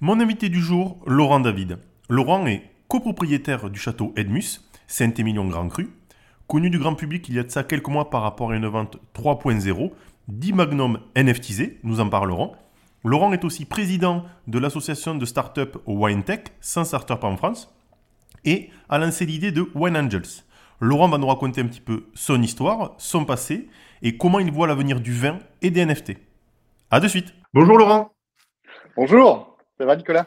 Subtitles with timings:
[0.00, 1.78] Mon invité du jour, Laurent David.
[2.10, 5.88] Laurent est copropriétaire du château Edmus, Saint-Émilion-Grand Cru,
[6.46, 8.66] connu du grand public il y a de ça quelques mois par rapport à une
[8.66, 9.92] vente 3.0,
[10.28, 12.52] 10 Magnum NFTisé, nous en parlerons.
[13.04, 17.74] Laurent est aussi président de l'association de start-up WineTech, sans start-up en France,
[18.44, 20.44] et a lancé l'idée de Wine Angels.
[20.78, 23.70] Laurent va nous raconter un petit peu son histoire, son passé,
[24.02, 26.18] et comment il voit l'avenir du vin et des NFT.
[26.90, 27.32] A de suite.
[27.54, 28.12] Bonjour Laurent.
[28.94, 29.55] Bonjour.
[29.78, 30.26] Ça va, Nicolas?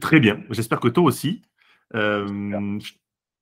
[0.00, 0.42] Très bien.
[0.50, 1.42] J'espère que toi aussi.
[1.94, 2.78] Euh,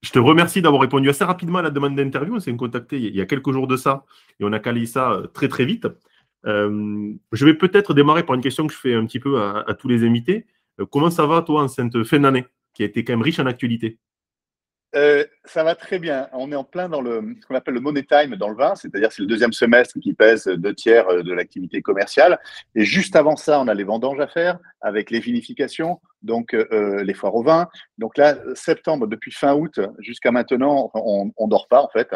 [0.02, 2.36] je te remercie d'avoir répondu assez rapidement à la demande d'interview.
[2.36, 4.04] On s'est contacté il y a quelques jours de ça
[4.40, 5.86] et on a calé ça euh, très très vite.
[6.46, 9.64] Euh, je vais peut-être démarrer par une question que je fais un petit peu à,
[9.68, 10.46] à tous les invités.
[10.90, 13.46] comment ça va, toi, en cette fin d'année, qui a été quand même riche en
[13.46, 13.98] actualité?
[14.94, 16.28] Euh, ça va très bien.
[16.32, 18.74] On est en plein dans le, ce qu'on appelle le money time dans le vin,
[18.74, 22.38] c'est-à-dire c'est le deuxième semestre qui pèse deux tiers euh, de l'activité commerciale.
[22.74, 27.02] Et juste avant ça, on a les vendanges à faire avec les vinifications, donc euh,
[27.02, 27.68] les foires au vin.
[27.98, 32.14] Donc là, septembre, depuis fin août jusqu'à maintenant, on, on dort pas en fait.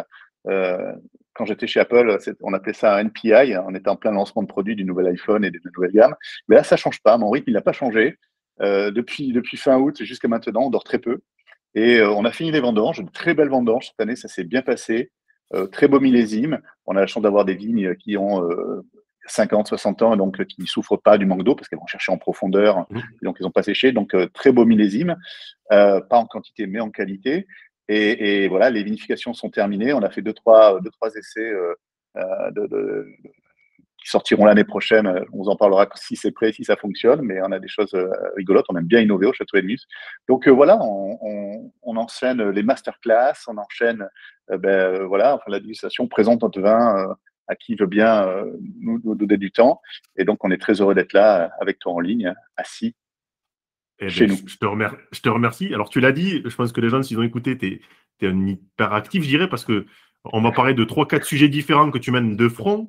[1.34, 3.56] Quand j'étais chez Apple, on appelait ça un NPI.
[3.66, 6.14] On était en plein lancement de produits du nouvel iPhone et de la nouvelle gamme.
[6.48, 7.16] Mais là, ça change pas.
[7.16, 8.18] Mon rythme, il n'a pas changé.
[8.60, 11.20] Depuis, depuis fin août jusqu'à maintenant, on dort très peu.
[11.74, 14.44] Et euh, on a fini les vendanges, une très belle vendange cette année, ça s'est
[14.44, 15.10] bien passé,
[15.54, 16.60] euh, très beau millésime.
[16.86, 18.42] On a la chance d'avoir des vignes qui ont
[19.26, 21.86] 50, 60 ans, et donc qui ne souffrent pas du manque d'eau parce qu'elles vont
[21.86, 22.98] chercher en profondeur, mmh.
[22.98, 23.92] et donc ils n'ont pas séché.
[23.92, 25.16] Donc très beau millésime,
[25.68, 27.46] pas en quantité mais en qualité.
[27.88, 29.92] Et, voilà, les vinifications sont terminées.
[29.92, 31.52] On a fait deux trois, deux, trois essais
[32.16, 33.06] de, de,
[34.02, 35.06] qui sortiront l'année prochaine.
[35.06, 37.68] Euh, on vous en parlera si c'est prêt, si ça fonctionne, mais on a des
[37.68, 38.66] choses euh, rigolotes.
[38.68, 39.80] On aime bien innover au Château Edmus.
[40.28, 44.08] Donc euh, voilà, on, enchaîne les masterclass, on enchaîne
[44.48, 47.14] ben, voilà, enfin, la dégustation présente notre vin
[47.46, 48.26] à qui veut bien
[48.80, 49.80] nous, donner du temps.
[50.16, 52.96] Et donc on est très heureux d'être là avec toi en ligne, assis.
[54.00, 54.48] Eh chez ben, nous.
[54.48, 55.74] Je te, remercie, je te remercie.
[55.74, 57.80] Alors, tu l'as dit, je pense que les gens, s'ils ont écouté, tu
[58.22, 59.86] es, un hyper actif, je dirais, parce que
[60.24, 62.88] on va parler de trois, quatre sujets différents que tu mènes de front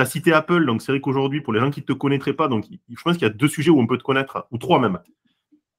[0.00, 2.32] tu as cité Apple, donc c'est vrai qu'aujourd'hui, pour les gens qui ne te connaîtraient
[2.32, 4.58] pas, donc je pense qu'il y a deux sujets où on peut te connaître, ou
[4.58, 4.98] trois même.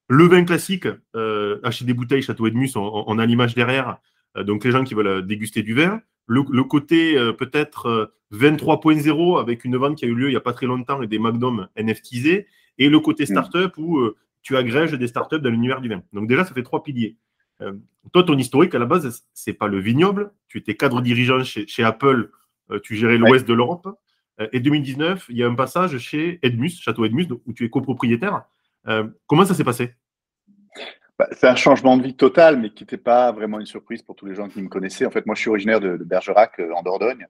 [0.08, 3.98] Le vin classique, euh, acheter des bouteilles Château Edmus, on, on a l'image derrière,
[4.36, 6.00] euh, donc les gens qui veulent euh, déguster du vin.
[6.26, 10.52] Le, côté peut-être 23.0 avec une vente qui a eu lieu il n'y a pas
[10.52, 12.46] très longtemps et des Magnum NFTisés,
[12.78, 13.26] et le côté mm.
[13.26, 14.08] startup où
[14.40, 16.00] tu agrèges des startups dans l'univers du vin.
[16.12, 17.16] Donc déjà, ça fait trois piliers.
[18.12, 20.32] toi, ton historique à la base, c'est pas le vignoble.
[20.48, 22.30] Tu étais cadre dirigeant chez, chez Apple,
[22.82, 23.88] tu gérais l'ouest de l'Europe.
[24.42, 27.70] Euh, et 2019, il y a un passage chez Edmus, Château Edmus, où tu es
[27.70, 28.44] copropriétaire.
[28.88, 29.94] Euh, comment ça s'est passé?
[31.18, 34.16] Bah, C'est un changement de vie total, mais qui n'était pas vraiment une surprise pour
[34.16, 35.06] tous les gens qui me connaissaient.
[35.06, 37.26] En fait, moi, je suis originaire de, Bergerac, euh, en Dordogne.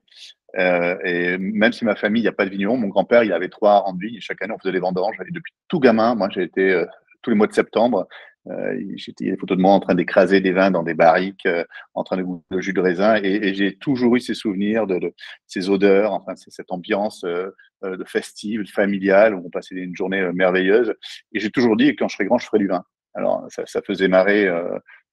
[0.55, 3.49] et même si ma famille, il n'y a pas de vigneron, mon grand-père, il avait
[3.49, 5.17] trois rangs de chaque année, on faisait des vendanges.
[5.27, 6.85] Et depuis tout gamin, moi, j'ai été
[7.21, 8.07] tous les mois de septembre
[8.47, 11.63] euh, J'étais des photos de moi en train d'écraser des vins dans des barriques, euh,
[11.93, 14.87] en train de goûter le jus de raisin, et, et j'ai toujours eu ces souvenirs
[14.87, 15.13] de, de
[15.47, 17.49] ces odeurs, enfin cette ambiance euh,
[17.83, 20.93] euh de festive, familiale, où on passait une journée euh, merveilleuse.
[21.33, 22.83] Et j'ai toujours dit quand je serai grand, je ferai du vin.
[23.13, 24.49] Alors ça, ça faisait marrer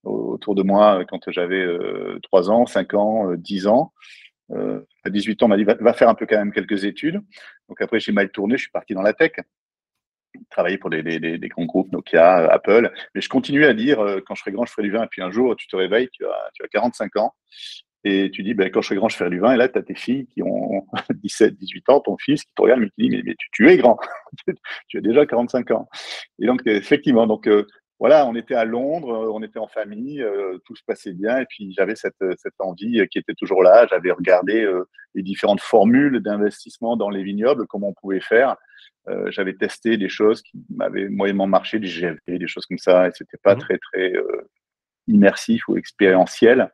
[0.05, 1.67] autour de moi quand j'avais
[2.23, 3.93] 3 ans, 5 ans, 10 ans.
[5.05, 7.21] à 18 ans, on m'a dit va, faire un peu quand même quelques études.
[7.69, 9.33] Donc après, j'ai mal tourné, je suis parti dans la tech
[10.51, 12.91] travailler pour des, des, grands groupes, Nokia, euh, Apple.
[13.15, 15.05] Mais je continuais à dire, euh, quand je serai grand, je ferai du vin.
[15.05, 17.35] Et puis un jour, tu te réveilles, tu as, tu as 45 ans.
[18.03, 19.53] Et tu dis, ben, quand je serai grand, je ferai du vin.
[19.53, 20.87] Et là, tu as tes filles qui ont
[21.23, 23.69] 17, 18 ans, ton fils qui te regarde, mais qui dit, mais, mais tu, tu,
[23.69, 23.99] es grand.
[24.89, 25.89] tu as déjà 45 ans.
[26.41, 27.67] Et donc, effectivement, donc, euh,
[28.01, 30.25] voilà, on était à Londres, on était en famille,
[30.65, 31.39] tout se passait bien.
[31.39, 33.87] Et puis, j'avais cette, cette envie qui était toujours là.
[33.89, 34.67] J'avais regardé
[35.15, 38.57] les différentes formules d'investissement dans les vignobles, comment on pouvait faire.
[39.09, 43.11] Euh, j'avais testé des choses qui m'avaient moyennement marché, des des choses comme ça, et
[43.15, 44.49] c'était pas mmh très très euh,
[45.09, 46.71] immersif ou expérientiel.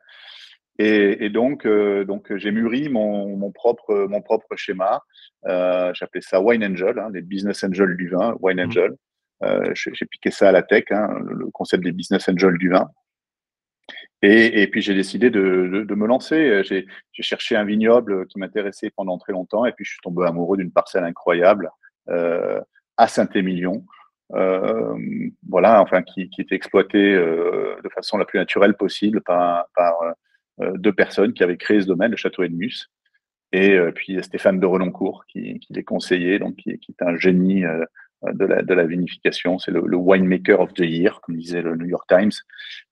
[0.77, 5.01] Et, et donc, euh, donc j'ai mûri mon, mon, propre mon propre schéma.
[5.45, 8.91] Euh, J'appelais ça Wine Angel, hein, les business angels du vin, Wine mmh Angel.
[8.91, 8.95] Euh,
[9.41, 12.89] j'ai piqué ça à la tech, hein, le concept des business angels du vin.
[14.23, 16.63] Et, puis j'ai décidé de, me lancer.
[16.63, 16.87] J'ai
[17.23, 20.71] cherché un vignoble qui m'intéressait pendant très longtemps, et puis je suis tombé amoureux d'une
[20.71, 21.69] parcelle incroyable
[22.09, 22.59] euh,
[22.97, 23.85] à Saint-Émilion,
[24.29, 29.67] voilà, enfin, qui, était exploité de façon la plus naturelle possible par,
[30.59, 32.89] deux personnes qui avaient créé ce domaine, le château Edmus.
[33.51, 37.63] Et puis Stéphane de Reloncourt, qui, qui les conseillait, donc qui est un génie
[38.23, 39.59] de la, de la vinification.
[39.59, 42.31] C'est le, le, winemaker of the year, comme disait le New York Times.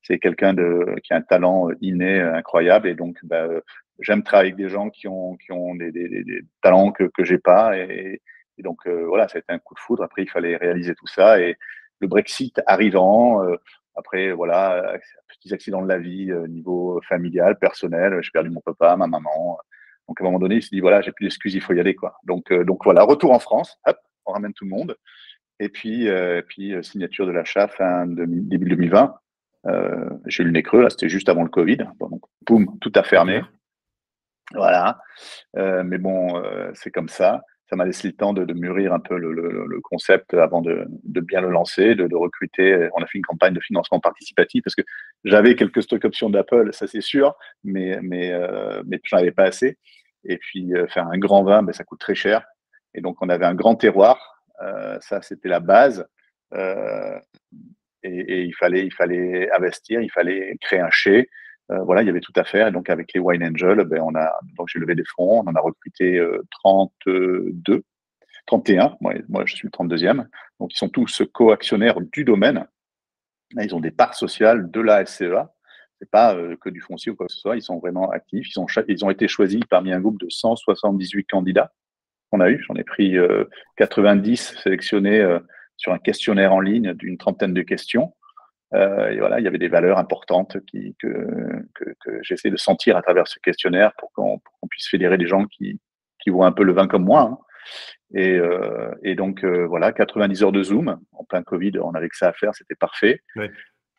[0.01, 2.87] C'est quelqu'un de, qui a un talent inné incroyable.
[2.87, 3.47] Et donc, bah,
[3.99, 7.23] j'aime travailler avec des gens qui ont, qui ont des, des, des talents que, que
[7.23, 7.77] j'ai pas.
[7.77, 8.21] Et,
[8.59, 10.03] donc, euh, voilà, ça a été un coup de foudre.
[10.03, 11.39] Après, il fallait réaliser tout ça.
[11.41, 11.57] Et
[11.99, 13.57] le Brexit arrivant, euh,
[13.95, 14.97] après, voilà,
[15.27, 18.19] petits accidents de la vie, euh, niveau familial, personnel.
[18.21, 19.57] J'ai perdu mon papa, ma maman.
[20.07, 21.79] Donc, à un moment donné, il s'est dit, voilà, j'ai plus d'excuses, il faut y
[21.79, 22.17] aller, quoi.
[22.23, 23.77] Donc, donc voilà, retour en France.
[23.85, 24.97] Hop, on ramène tout le monde.
[25.59, 26.09] Et puis,
[26.47, 29.15] puis signature de l'achat fin de, début 2020.
[30.25, 31.77] j'ai eu le nez creux, là, c'était juste avant le Covid.
[31.99, 33.41] donc, boum, tout a fermé.
[34.53, 34.99] Voilà.
[35.55, 36.43] mais bon,
[36.73, 40.61] c'est comme ça ça m'a laissé le temps de, mûrir un peu le, concept avant
[40.61, 40.87] de,
[41.21, 42.89] bien le lancer, de, recruter.
[42.95, 44.83] On a fait une campagne de financement participatif parce que
[45.23, 47.33] j'avais quelques stock options d'Apple, ça c'est sûr,
[47.63, 49.77] mais, mais, euh, mais j'en avais pas assez.
[50.23, 52.45] Et puis euh, faire un grand vin, ben, ça coûte très cher.
[52.95, 56.07] Et donc on avait un grand terroir, euh, ça c'était la base.
[56.53, 57.19] Euh,
[58.03, 61.29] et, il, fallait, il fallait investir, il fallait créer un chai.
[61.71, 62.67] Euh, voilà, il y avait tout à faire.
[62.67, 64.03] Et donc, avec les Wine Angels, ben,
[64.67, 66.23] j'ai levé des fonds, on en a recruté
[66.63, 67.83] 32,
[68.45, 68.95] 31.
[69.01, 70.27] Moi, moi, je suis le 32e.
[70.59, 72.67] Donc, ils sont tous co-actionnaires du domaine.
[73.59, 75.51] Ils ont des parts sociales de la SCEA.
[75.99, 77.55] C'est pas euh, que du foncier ou quoi que ce soit.
[77.55, 78.47] Ils sont vraiment actifs.
[78.53, 81.71] Ils ont, ils ont été choisis parmi un groupe de 178 candidats
[82.35, 82.63] qu'on a eu.
[82.67, 83.15] J'en ai pris
[83.77, 85.37] 90 euh, sélectionnés
[85.77, 88.13] sur un questionnaire en ligne d'une trentaine de questions.
[88.73, 91.07] Euh, et voilà, il y avait des valeurs importantes qui, que,
[91.75, 94.39] que, que j'essaie de sentir à travers ce questionnaire pour qu'on
[94.69, 95.79] puisse fédérer des gens qui,
[96.19, 97.21] qui voient un peu le vin comme moi.
[97.21, 97.37] Hein.
[98.13, 100.99] Et, euh, et, donc, euh, voilà, 90 heures de Zoom.
[101.11, 103.21] En plein Covid, on avait que ça à faire, c'était parfait.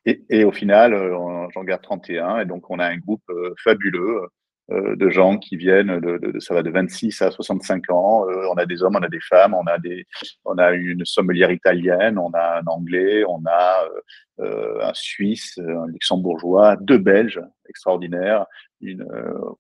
[0.05, 2.41] Et, et, au final, euh, j'en garde 31.
[2.41, 4.27] Et donc, on a un groupe euh, fabuleux euh,
[4.69, 8.29] de gens qui viennent de, de, ça va de 26 à 65 ans.
[8.29, 10.07] Euh, on a des hommes, on a des femmes, on a des,
[10.45, 13.89] on a une sommelière italienne, on a un anglais, on a
[14.41, 18.47] euh, un Suisse, un luxembourgeois, deux Belges extraordinaires,
[18.81, 19.07] une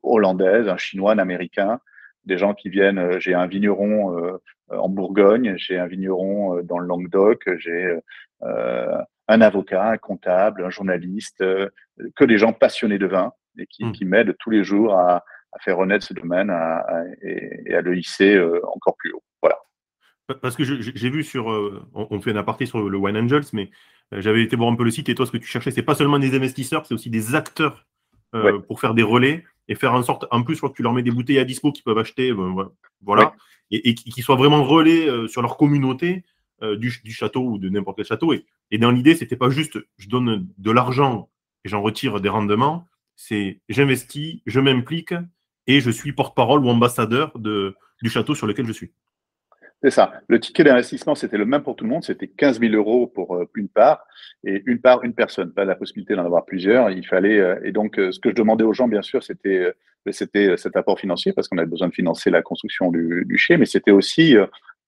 [0.03, 1.81] hollandaise, un chinois, un américain.
[2.25, 3.20] Des gens qui viennent.
[3.20, 4.38] j'ai un vigneron
[4.69, 7.97] en Bourgogne, j'ai un vigneron dans le Languedoc, j'ai
[8.41, 13.93] un avocat, un comptable, un journaliste, que des gens passionnés de vin et qui, mmh.
[13.93, 16.50] qui m'aide tous les jours à, à, faire renaître ce domaine
[17.23, 19.23] et, à le hisser euh, encore plus haut.
[19.43, 19.58] Voilà.
[20.41, 23.70] Parce que j'ai vu sur, euh, on, fait un aparté sur le Wine Angels, mais
[24.12, 25.82] euh, j'avais été voir un peu le site et toi, ce que tu cherchais, c'est
[25.82, 27.87] pas seulement des investisseurs, c'est aussi des acteurs
[28.69, 31.11] pour faire des relais et faire en sorte, en plus, que tu leur mets des
[31.11, 32.35] bouteilles à dispo qu'ils peuvent acheter,
[33.00, 33.32] voilà,
[33.70, 36.23] et, et qui soient vraiment relais sur leur communauté
[36.61, 38.35] du, du, château ou de n'importe quel château.
[38.35, 41.31] Et, et dans l'idée, c'était pas juste je donne de l'argent
[41.64, 42.87] et j'en retire des rendements,
[43.17, 45.15] c'est j'investis, je m'implique
[45.67, 48.93] et je suis porte-parole ou ambassadeur de, du château sur lequel je suis.
[49.83, 50.21] C'est ça.
[50.29, 52.03] Le ticket d'investissement, c'était le même pour tout le monde.
[52.03, 54.07] C'était 15 000 euros pour euh, une part
[54.43, 55.53] et une part, une personne.
[55.53, 56.91] Pas la possibilité d'en avoir plusieurs.
[56.91, 59.73] Il fallait, euh, et donc, euh, ce que je demandais aux gens, bien sûr, c'était,
[60.12, 63.91] cet apport financier parce qu'on avait besoin de financer la construction du, du mais c'était
[63.91, 64.37] aussi,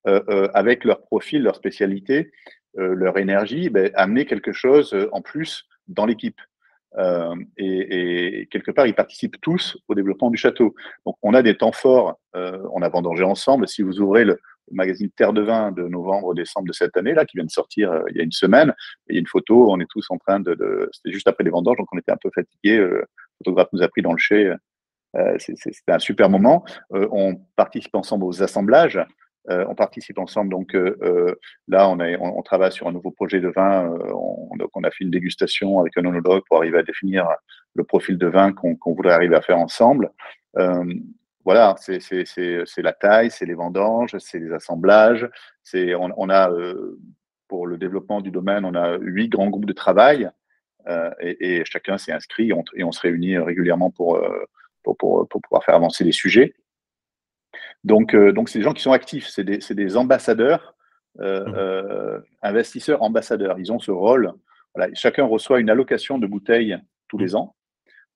[0.05, 2.31] avec leur profil, leur spécialité,
[2.77, 6.41] leur énergie, ben, amener quelque chose en plus dans l'équipe.
[6.97, 10.75] Euh, et, quelque part, ils participent tous au développement du château.
[11.07, 12.19] Donc, on a des temps forts.
[12.35, 13.69] Euh, on a vendangé ensemble.
[13.69, 14.39] Si vous ouvrez le,
[14.71, 18.03] magazine Terre de Vin de novembre-décembre de cette année, là, qui vient de sortir euh,
[18.11, 18.75] il y a une semaine,
[19.09, 19.71] il y a une photo.
[19.71, 20.89] On est tous en train de.
[20.93, 22.79] C'était juste après les vendanges, donc on était un peu fatigués.
[22.79, 23.07] Euh, le
[23.39, 24.53] photographe nous a pris dans le chai.
[25.39, 26.65] C'était un super moment.
[26.91, 29.01] on participe ensemble aux assemblages.
[29.51, 30.51] Euh, on participe ensemble.
[30.51, 31.35] Donc euh, euh,
[31.69, 33.89] là, on, travaille sur un nouveau projet de vin.
[34.13, 37.29] On, donc on a fait une dégustation avec un onologue pour arriver à définir
[37.75, 40.11] le profil de vin qu'on voudrait arriver à faire ensemble.
[41.45, 45.29] voilà, c'est la taille, c'est les vendanges, c'est les assemblages.
[45.75, 46.51] On, on, a
[47.49, 50.31] pour le développement du domaine, on a huit grands groupes de travail
[51.21, 54.21] et, chacun s'est inscrit et on se réunit régulièrement pour,
[54.83, 56.55] pour pouvoir faire avancer les sujets.
[57.85, 60.75] Donc, euh, donc c'est des gens qui sont actifs, c'est des, des, ambassadeurs,
[61.21, 61.55] euh, mmh.
[61.57, 63.59] euh, investisseurs ambassadeurs.
[63.59, 64.33] Ils ont ce rôle.
[64.75, 67.37] Voilà, chacun reçoit une allocation de bouteilles tous les mmh.
[67.37, 67.57] ans,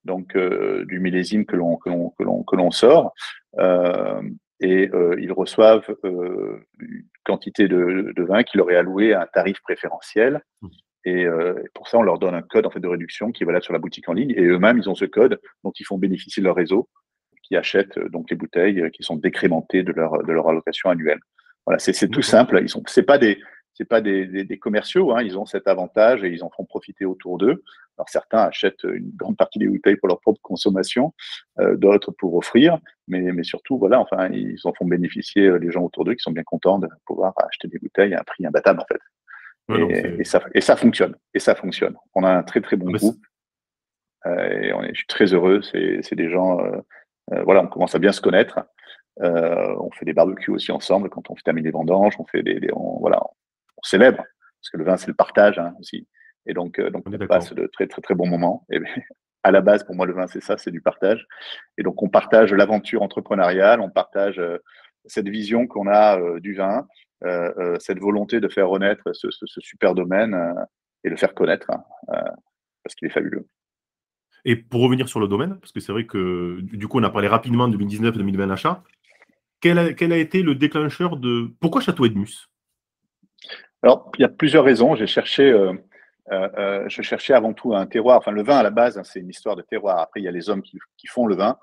[0.05, 2.11] donc du millésime que l'on que l'on
[2.43, 3.15] que l'on sort,
[4.61, 9.61] et ils reçoivent une quantité de, de, vin qui leur est alloué à un tarif
[9.63, 10.43] préférentiel.
[10.61, 10.69] Mmh.
[11.05, 11.27] Et
[11.75, 13.73] pour ça, on leur donne un code en fait de réduction qui est valable sur
[13.73, 14.33] la boutique en ligne.
[14.37, 16.89] Et eux-mêmes, ils ont ce code dont ils font bénéficier leur réseau
[17.57, 21.21] achètent euh, donc les bouteilles euh, qui sont décrémentées de leur, de leur allocation annuelle.
[21.67, 22.59] Voilà, c'est tout simple.
[22.61, 23.39] Ils sont, c'est pas des,
[23.75, 27.39] c'est pas des, commerciaux, hein, ils ont cet avantage et ils en font profiter autour
[27.39, 27.63] d'eux.
[27.97, 31.15] Alors certains achètent une grande partie des bouteilles pour leur propre consommation,
[31.61, 35.83] euh, d'autres pour offrir, mais, mais surtout, voilà, enfin, ils en font bénéficier les gens
[35.83, 38.81] autour d'eux qui sont bien contents de pouvoir acheter des bouteilles à un prix imbattable
[38.81, 40.19] en fait.
[40.19, 41.15] et, ça, et ça fonctionne.
[41.33, 41.97] Et ça fonctionne.
[42.15, 43.19] On a un très très bon groupe.
[44.27, 45.63] Euh, et on est, je suis très heureux.
[45.63, 46.59] C'est des gens,
[47.45, 48.61] voilà, on commence à bien se connaître.
[49.19, 52.15] on fait des barbecues aussi ensemble quand on fait terminer les vendanges.
[52.19, 52.61] On fait des,
[53.01, 53.21] voilà,
[53.77, 54.25] on célèbre
[54.63, 56.07] parce que le vin c'est le partage hein, aussi.
[56.47, 58.67] Et donc, euh, donc on, passe de très, très, très bons moments.
[58.71, 58.81] Et
[59.43, 61.27] à la base, pour moi, le vin, c'est ça, c'est du partage.
[61.79, 64.59] Et donc, on partage l'aventure entrepreneuriale, on partage euh,
[65.07, 66.87] cette vision qu'on a euh, du vin,
[67.79, 69.29] cette volonté de faire renaître ce,
[69.61, 70.37] super domaine
[71.05, 71.85] et le faire connaître, hein,
[72.83, 73.47] parce qu'il est fabuleux.
[74.45, 77.11] Et pour revenir sur le domaine, parce que c'est vrai que du coup, on a
[77.11, 78.83] parlé rapidement de 2019-2020 achat,
[79.61, 81.51] quel a, quel a, été le déclencheur de.
[81.61, 82.49] Pourquoi Château Edmus?
[83.83, 84.97] Alors, il y a plusieurs raisons.
[84.97, 85.55] J'ai cherché
[86.31, 88.19] euh, euh, je cherchais avant tout un terroir.
[88.19, 89.99] Enfin, le vin à la base, hein, c'est une histoire de terroir.
[89.99, 91.59] Après, il y a les hommes qui, font le vin.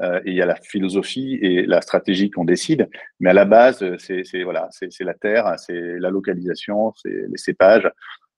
[0.00, 2.88] Euh, et il y a la philosophie et la stratégie qu'on décide.
[3.20, 7.88] Mais à la base, c'est voilà, c'est la terre, c'est la localisation, c'est les cépages.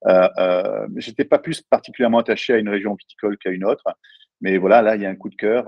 [0.07, 3.85] Euh, euh, J'étais pas plus particulièrement attaché à une région viticole qu'à une autre.
[4.41, 5.67] Mais voilà, là, il y a un coup de cœur.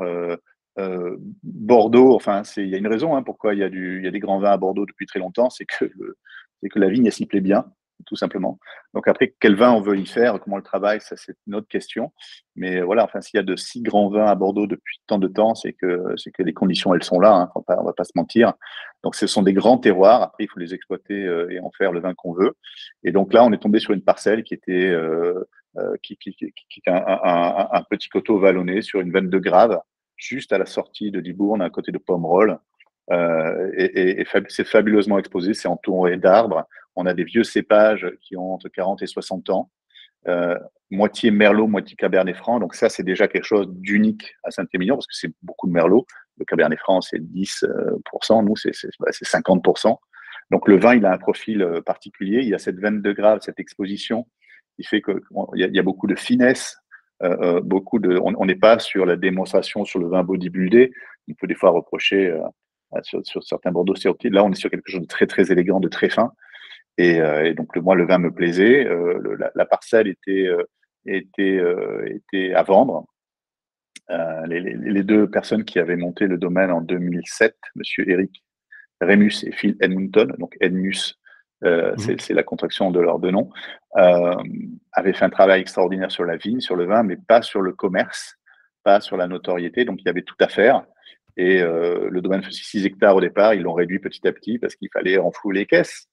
[1.42, 4.38] Bordeaux, enfin, il y a une raison hein, pourquoi il y, a a des grands
[4.38, 7.64] vins à Bordeaux depuis très longtemps, c'est que, que la vigne s'y plaît bien
[8.06, 8.58] tout simplement.
[8.94, 11.54] Donc après, quel vin on veut y faire, comment on le travaille, ça c'est une
[11.54, 12.12] autre question.
[12.56, 15.28] Mais voilà, enfin, s'il y a de si grands vins à Bordeaux depuis tant de
[15.28, 17.32] temps, c'est que c'est que les conditions elles sont là.
[17.32, 18.54] Hein, on, va, va pas se mentir.
[19.02, 20.22] Donc ce sont des grands terroirs.
[20.22, 22.56] Après, il faut les exploiter euh, et en faire le vin qu'on veut.
[23.04, 25.44] Et donc là, on est tombé sur une parcelle qui était euh,
[25.76, 29.78] euh, qui, qui, qui, qui un, petit coteau vallonné sur une veine de grave,
[30.16, 32.58] juste à la sortie de Libourne, à côté de Pomerol.
[33.10, 36.66] Et, et, c'est fabuleusement exposé, c'est entouré d'arbres.
[36.98, 39.70] On a des vieux cépages qui ont entre 40 et 60 ans,
[40.26, 40.58] euh,
[40.90, 42.58] moitié merlot, moitié cabernet franc.
[42.58, 46.06] Donc ça, c'est déjà quelque chose d'unique à Saint-Émilion parce que c'est beaucoup de merlot.
[46.38, 49.96] Le cabernet franc, c'est 10%, nous, c'est 50%.
[50.50, 52.40] Donc le vin, il a un profil euh, particulier.
[52.42, 54.26] Il y a cette veine de grave, cette exposition
[54.74, 55.20] qui fait qu'il
[55.54, 56.78] y, y, a beaucoup de finesse.
[57.22, 60.90] Euh, euh beaucoup de, on n'est pas sur la démonstration sur le vin bodybuildé.
[61.28, 62.40] On peut des fois reprocher euh,
[63.02, 63.94] sur, sur, certains Bordeaux.
[64.24, 66.32] Là, on est sur quelque chose de très très élégant, de très fin.
[66.98, 68.86] Et, euh, et donc, le, moi, le vin me plaisait.
[68.86, 70.64] Euh, le, la, la, parcelle était, euh,
[71.06, 71.62] était,
[72.06, 73.06] était à vendre.
[74.46, 78.42] Les, les, les, deux personnes qui avaient monté le domaine en 2007, Monsieur Eric
[79.02, 81.18] Remus et Phil Edmonton, donc Edmus,
[81.64, 82.18] euh, mmh.
[82.18, 83.50] c'est la contraction de leurs deux noms,
[83.96, 84.34] euh,
[84.92, 87.72] avaient fait un travail extraordinaire sur la vigne, sur le vin, mais pas sur le
[87.72, 88.36] commerce,
[88.84, 89.84] pas sur la notoriété.
[89.84, 90.84] Donc il y avait tout à faire.
[91.36, 94.58] Et euh, le domaine faisait 6 hectares au départ, ils l'ont réduit petit à petit
[94.58, 96.08] parce qu'il fallait renflouer les caisses.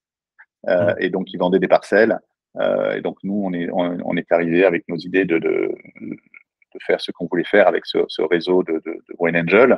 [0.67, 0.95] Euh, mmh.
[0.99, 2.19] Et donc, ils vendaient des parcelles.
[2.57, 6.79] Euh, et donc, nous, on est, on, est arrivé avec nos idées de, de, de
[6.85, 9.77] faire ce qu'on voulait faire avec ce, ce réseau de, de, de Wine Angel.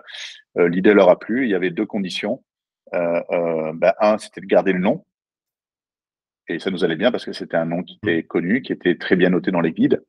[0.58, 1.46] Euh, L'idée leur a plu.
[1.46, 2.44] Il y avait deux conditions.
[2.94, 5.04] Ben, un, c'était de garder le nom.
[6.48, 8.96] Et ça nous allait bien parce que c'était un nom qui était connu, qui était
[8.96, 10.02] très bien noté dans les guides.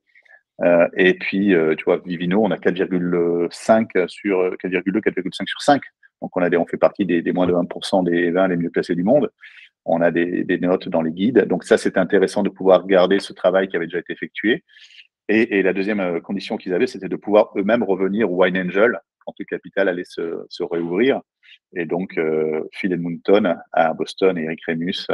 [0.63, 5.83] Euh, et puis, euh, tu vois, Vivino, on a 4,5 sur 4,2, 4,5 sur 5.
[6.21, 8.57] Donc, on, a des, on fait partie des, des moins de 20% des vins les
[8.57, 9.31] mieux placés du monde.
[9.89, 11.45] On a des, notes dans les guides.
[11.47, 14.65] Donc, ça, c'est intéressant de pouvoir garder ce travail qui avait déjà été effectué.
[15.29, 18.99] Et, la deuxième euh, condition qu'ils avaient, c'était de pouvoir eux-mêmes revenir au Wine Angel
[19.25, 21.21] quand le capital allait se, se réouvrir.
[21.77, 25.07] Et donc, euh, Phil Edmonton à Boston et Eric Remus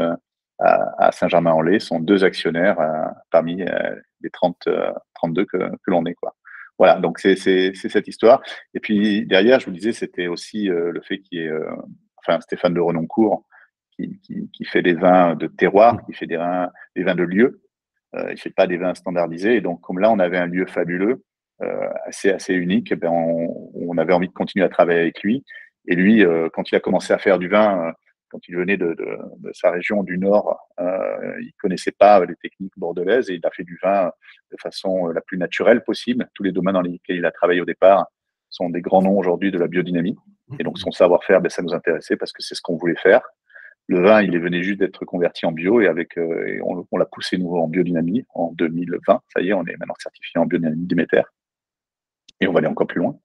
[0.58, 4.68] à, Saint-Germain-en-Laye sont deux actionnaires euh, parmi euh, les 30,
[5.14, 5.44] 32 euh,
[5.82, 6.16] que, l'on est.
[6.78, 8.42] Voilà, donc c'est cette histoire.
[8.74, 11.52] Et puis derrière, je vous disais, c'était aussi le fait qu'il y ait
[12.16, 13.44] enfin, Stéphane de Renoncourt
[13.96, 17.62] qui, fait des vins de terroir, qui fait des vins, de lieu.
[18.14, 19.56] Euh, il fait pas des vins standardisés.
[19.56, 21.24] Et donc, comme là, on avait un lieu fabuleux,
[21.62, 25.44] euh, assez, assez unique, eh ben on, avait envie de continuer à travailler avec lui.
[25.86, 27.92] Et lui, euh, quand il a commencé à faire du vin,
[28.28, 33.30] quand il venait de, de, sa région du Nord, il connaissait pas les techniques bordelaises
[33.30, 34.10] et il a fait du vin
[34.50, 36.28] de façon la plus naturelle possible.
[36.34, 38.06] Tous les domaines dans lesquels il a travaillé au départ
[38.50, 40.16] sont des grands noms aujourd'hui de la biodynamie.
[40.58, 43.22] Et donc son savoir-faire, ben, ça nous intéressait parce que c'est ce qu'on voulait faire.
[43.86, 47.36] Le vin, il venu juste d'être converti en bio et avec euh, on, l'a poussé
[47.36, 49.20] nouveau en biodynamie en 2020.
[49.28, 51.22] Ça y est, on est maintenant certifié en biodynamie Déméter.
[52.40, 53.18] Et on va aller encore plus loin.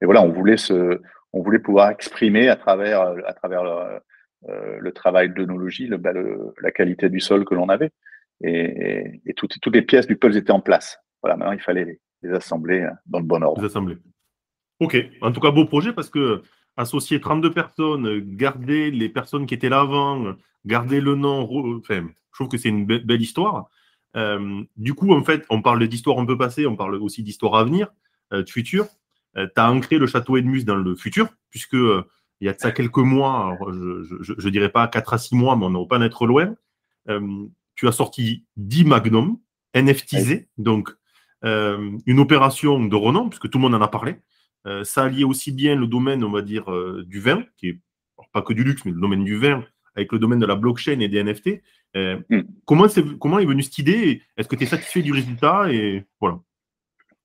[0.00, 1.00] Mais voilà, on voulait se,
[1.32, 6.52] on voulait pouvoir exprimer à travers, à travers euh, le travail d'onologie, le, bah, le,
[6.60, 7.90] la qualité du sol que l'on avait.
[8.42, 10.98] Et, et, toutes, toutes, les pièces du puzzle étaient en place.
[11.22, 13.62] Voilà, maintenant il fallait les, les, assembler dans le bon ordre.
[13.62, 13.96] Les assembler.
[14.80, 16.42] Ok, en tout cas, beau projet parce que
[16.76, 21.48] associer 32 personnes, garder les personnes qui étaient là avant, garder le nom,
[21.78, 23.68] enfin, Je trouve que c'est une belle histoire.
[24.76, 27.64] du coup, en fait, on parle d'histoire un peu passée, on parle aussi d'histoire à
[27.64, 27.88] venir,
[28.30, 28.86] de futur.
[29.34, 32.72] tu as ancré le château Edmus dans le futur, puisque il y a de ça
[32.72, 36.26] quelques mois, je ne dirais pas 4 à 6 mois, mais on n'a pas être
[36.26, 36.54] loin.
[37.74, 39.38] tu as sorti 10 Magnum,
[39.74, 40.90] NFTisés, donc
[41.42, 44.16] une opération de renom, puisque tout le monde en a parlé.
[44.84, 46.66] Ça alliait aussi bien le domaine, on va dire,
[47.04, 47.78] du vin, qui est
[48.32, 49.64] pas que du luxe, mais le domaine du vin,
[49.94, 51.62] avec le domaine de la blockchain et des NFT.
[51.96, 52.42] Euh, hmm.
[52.64, 56.04] comment, est, comment est venue cette idée Est-ce que tu es satisfait du résultat et
[56.20, 56.38] voilà.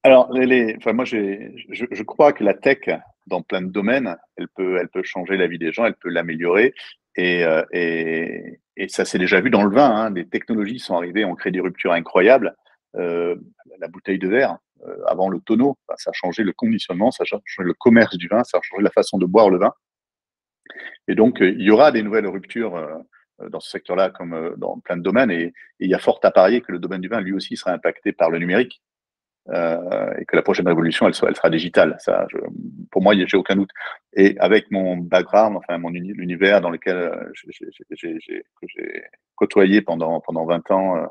[0.03, 2.89] Alors, les, enfin, moi, je, je, crois que la tech,
[3.25, 6.09] dans plein de domaines, elle peut, elle peut changer la vie des gens, elle peut
[6.09, 6.73] l'améliorer.
[7.15, 9.89] Et, euh, et, et, ça s'est déjà vu dans le vin.
[9.89, 10.13] Hein.
[10.13, 12.55] Les technologies sont arrivées, ont créé des ruptures incroyables.
[12.95, 13.35] Euh,
[13.79, 14.57] la bouteille de verre,
[15.07, 18.43] avant le tonneau, ça a changé le conditionnement, ça a changé le commerce du vin,
[18.43, 19.73] ça a changé la façon de boire le vin.
[21.07, 22.97] Et donc, euh, il y aura des nouvelles ruptures euh,
[23.41, 25.31] euh, dans ce secteur-là, comme dans plein de domaines.
[25.31, 27.71] Et, il y a fort à parier que le domaine du vin, lui aussi, sera
[27.71, 28.81] impacté par le numérique.
[29.49, 31.95] et que la prochaine révolution, elle, sera digitale.
[31.99, 32.27] Ça,
[32.91, 33.69] pour moi, j'ai aucun doute.
[34.13, 37.31] Et avec mon background, enfin mon l'univers dans lequel
[37.93, 38.43] j'ai
[39.35, 41.07] côtoyé pendant pendant 20 ans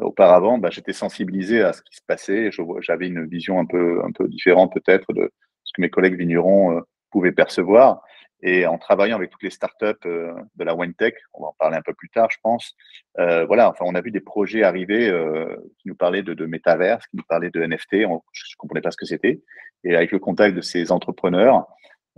[0.00, 2.50] auparavant, bah, j'étais sensibilisé à ce qui se passait.
[2.80, 5.30] J'avais une vision un peu un peu différente peut-être de
[5.64, 6.80] ce que mes collègues vignerons
[7.10, 8.02] pouvaient percevoir.
[8.42, 11.76] Et en travaillant avec toutes les startups euh, de la WineTech, on va en parler
[11.76, 12.74] un peu plus tard, je pense.
[13.20, 16.44] Euh, voilà, enfin, on a vu des projets arriver euh, qui nous parlaient de, de
[16.44, 18.04] qui nous parlaient de NFT.
[18.08, 19.42] On, je ne comprenais pas ce que c'était.
[19.84, 21.66] Et avec le contact de ces entrepreneurs,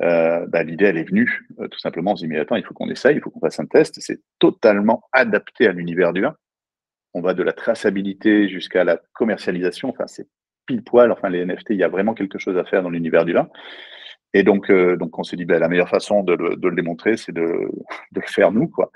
[0.01, 2.13] euh, bah, l'idée, elle est venue euh, tout simplement.
[2.13, 3.97] On s'est dit, mais attends, il faut qu'on essaye, il faut qu'on fasse un test.
[4.01, 6.35] C'est totalement adapté à l'univers du vin.
[7.15, 9.89] On va de la traçabilité jusqu'à la commercialisation.
[9.89, 10.27] Enfin, c'est
[10.67, 11.13] pile poil.
[11.13, 13.49] Enfin, les NFT, il y a vraiment quelque chose à faire dans l'univers du vin.
[14.35, 17.33] Et donc, euh, donc on s'est dit, ben, la meilleure façon de le, démontrer, c'est
[17.33, 18.91] de, le faire nous, quoi,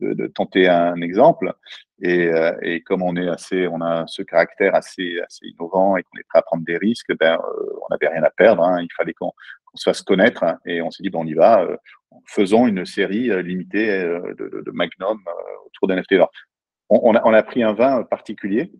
[0.00, 1.54] de, tenter un exemple.
[2.02, 6.02] Et, euh, et, comme on est assez, on a ce caractère assez, assez innovant et
[6.02, 8.62] qu'on est prêt à prendre des risques, ben, euh, on n'avait rien à perdre.
[8.62, 8.82] Hein.
[8.82, 9.32] il fallait qu'on
[9.74, 10.44] se fasse connaître.
[10.66, 11.66] Et on s'est dit, bon, on y va.
[12.26, 15.18] faisons une série limitée de, de, Magnum
[15.64, 16.16] autour d'un NFT.
[16.92, 18.70] On, on, a, on a pris un vin particulier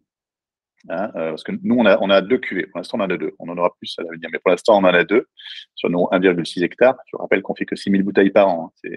[0.89, 2.67] Hein, euh, parce que nous, on a, on a deux cuvées.
[2.67, 3.35] Pour l'instant, on en a deux.
[3.39, 4.29] On en aura plus ça l'avenir.
[4.33, 5.29] Mais pour l'instant, on en a deux
[5.75, 6.97] sur nos 1,6 hectares.
[7.07, 8.73] Je rappelle qu'on fait que 6000 bouteilles par an.
[8.85, 8.91] Hein.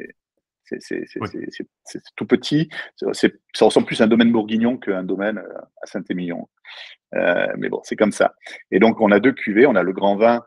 [0.63, 2.69] C'est tout petit.
[2.95, 6.49] Ça ressemble plus à un domaine bourguignon qu'un domaine euh, à Saint-Émilion.
[7.13, 8.33] Euh, mais bon, c'est comme ça.
[8.71, 9.67] Et donc, on a deux cuvées.
[9.67, 10.43] On a le grand vin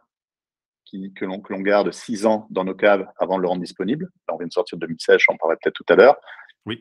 [0.85, 4.11] qui, que l'on garde six ans dans nos caves avant de le rendre disponible.
[4.27, 6.17] Là, on vient de sortir de 2016, j'en parlerai peut-être tout à l'heure.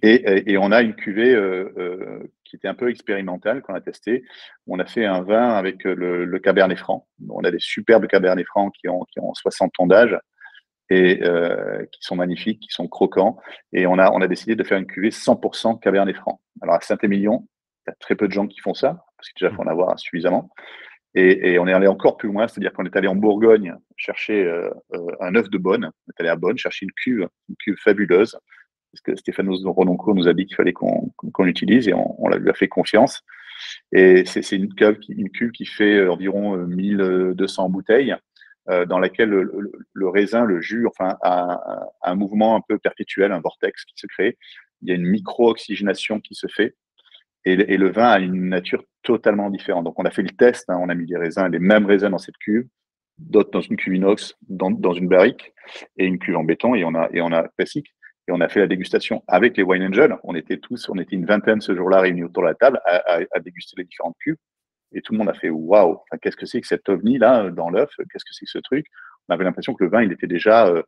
[0.01, 3.81] Et, et, on a une cuvée euh, euh, qui était un peu expérimentale qu'on a
[3.81, 4.23] testé.
[4.65, 7.07] On a fait un vin avec le, le Cabernet Franc.
[7.29, 10.17] On a des superbes Cabernet Francs qui ont, qui ont 60 ans d'âge
[10.89, 13.37] et euh, qui sont magnifiques, qui sont croquants.
[13.73, 16.41] Et on a, on a décidé de faire une cuvée 100% Cabernet Franc.
[16.61, 17.47] Alors à Saint-Émilion,
[17.85, 19.67] il y a très peu de gens qui font ça, parce qu'il déjà faut en
[19.67, 20.49] avoir suffisamment.
[21.15, 24.43] Et, et, on est allé encore plus loin, c'est-à-dire qu'on est allé en Bourgogne chercher
[24.43, 25.85] euh, euh un œuf de Bonne.
[25.85, 28.37] On est allé à Bonne chercher une cuve, une cuve fabuleuse
[28.91, 32.53] parce que Stéphane Rononcourt nous a dit qu'il fallait qu'on l'utilise et on, lui a
[32.53, 33.23] fait confiance.
[33.91, 38.15] Et c'est une cuve, qui, fait environ 1200 euh, bouteilles,
[38.69, 43.39] euh, dans laquelle le, raisin, le jus, enfin, a, un mouvement un peu perpétuel, un
[43.39, 44.37] vortex qui se crée.
[44.81, 46.75] Il y a une micro-oxygénation qui se fait.
[47.45, 49.85] Et, le vin a une nature totalement différente.
[49.85, 52.09] Donc, on a fait le test, hein, on a mis des raisins, les mêmes raisins
[52.09, 52.67] dans cette cuve,
[53.17, 55.53] d'autres dans une cuve inox, dans, dans, une barrique,
[55.97, 57.95] et une cuve en béton, et on a, et on a classique.
[58.27, 60.17] Et on a fait la dégustation avec les Wine Angels.
[60.23, 63.39] On était tous, on était une vingtaine ce jour-là réunis autour de la table à,
[63.39, 64.35] déguster les différentes cuves.
[64.91, 67.69] Et tout le monde a fait waouh, qu'est-ce que c'est que cet ovni là dans
[67.69, 67.89] l'œuf?
[67.97, 68.85] Qu'est-ce que c'est que ce truc?
[69.27, 70.81] On avait l'impression que le vin, il était déjà, euh,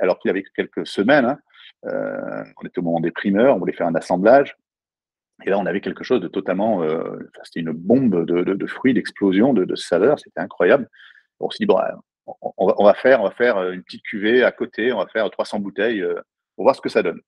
[0.00, 1.38] alors qu'il avait quelques semaines, hein,
[1.86, 4.56] euh, on était au moment des primeurs, on voulait faire un assemblage.
[5.44, 9.54] Et là, on avait quelque chose de totalement, euh, c'était une bombe de, fruits, d'explosion,
[9.54, 10.88] de, saveurs, c'était incroyable.
[11.38, 11.78] On s'est dit, bon,
[12.26, 15.06] on, va, on, va, faire, on va faire une petite cuvée à côté, on va
[15.06, 16.04] faire 300 bouteilles
[16.60, 17.22] pour voir ce que ça donne.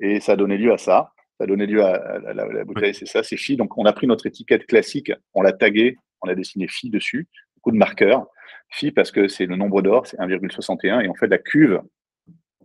[0.00, 1.12] Et ça a donné lieu à ça.
[1.36, 3.58] Ça a donné lieu à, la, bouteille, c'est ça, c'est Phi.
[3.58, 7.28] Donc, on a pris notre étiquette classique, on l'a tagué, on a dessiné Phi dessus,
[7.54, 8.26] beaucoup de marqueurs.
[8.70, 11.04] Phi parce que c'est le nombre d'or, c'est 1,61.
[11.04, 11.82] Et en fait, la cuve,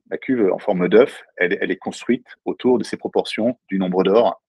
[0.09, 4.05] la cuve en forme d'œuf, elle, elle, est construite autour de ces proportions du nombre
[4.05, 4.41] d'or.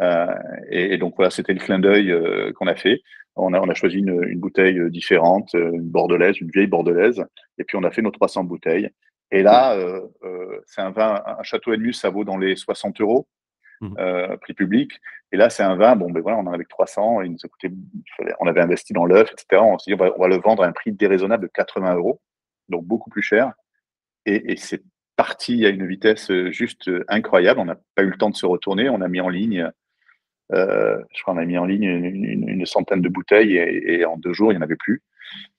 [0.00, 0.34] Euh,
[0.68, 3.02] et, donc, voilà, c'était le clin d'œil euh, qu'on a fait.
[3.36, 7.24] On a, on a choisi une, une, bouteille différente, une bordelaise, une vieille bordelaise.
[7.58, 8.90] Et puis, on a fait nos 300 bouteilles.
[9.30, 13.00] Et là, euh, euh, c'est un vin, un château Edmus, ça vaut dans les 60
[13.00, 13.28] euros,
[13.80, 13.94] mmh.
[13.98, 14.92] euh, prix public.
[15.32, 17.48] Et là, c'est un vin, bon, ben voilà, on en avait 300, il nous a
[17.48, 17.70] coûté,
[18.40, 19.62] on avait investi dans l'œuf, etc.
[19.62, 22.20] On s'est dit, on va, le vendre à un prix déraisonnable de 80 euros,
[22.68, 23.52] donc beaucoup plus cher.
[24.24, 24.82] Et, et c'est
[25.16, 27.60] parti à une vitesse juste incroyable.
[27.60, 28.88] On n'a pas eu le temps de se retourner.
[28.88, 29.70] On a mis en ligne,
[30.50, 34.52] je crois, on a mis en ligne une, centaine de bouteilles et, en deux jours,
[34.52, 35.02] il n'y en avait plus.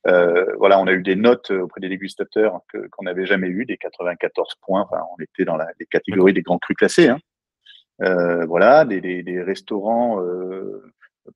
[0.05, 4.55] Voilà, on a eu des notes auprès des dégustateurs qu'on n'avait jamais eues, des 94
[4.61, 4.87] points.
[4.91, 7.09] On était dans la, les catégories des grands crus classés.
[7.09, 7.19] Hein.
[8.47, 10.21] voilà, des, des restaurants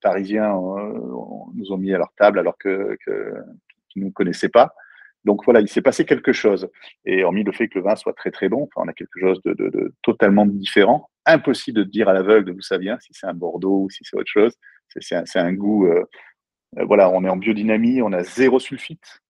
[0.01, 3.33] parisiens nous ont mis à leur table alors que, que
[3.89, 4.73] qu'ils ne connaissaient pas.
[5.25, 6.69] Donc voilà, il s'est passé quelque chose.
[7.05, 9.19] Et hormis le fait que le vin soit très très bon, enfin, on a quelque
[9.19, 11.09] chose de, de, totalement différent.
[11.25, 14.17] Impossible de dire à l'aveugle d'où ça vient, si c'est un Bordeaux ou si c'est
[14.17, 14.53] autre chose.
[14.99, 15.87] C'est un, un, goût.
[15.87, 16.03] Euh, euh,
[16.85, 19.21] voilà, on est en biodynamie, on a zéro sulfite.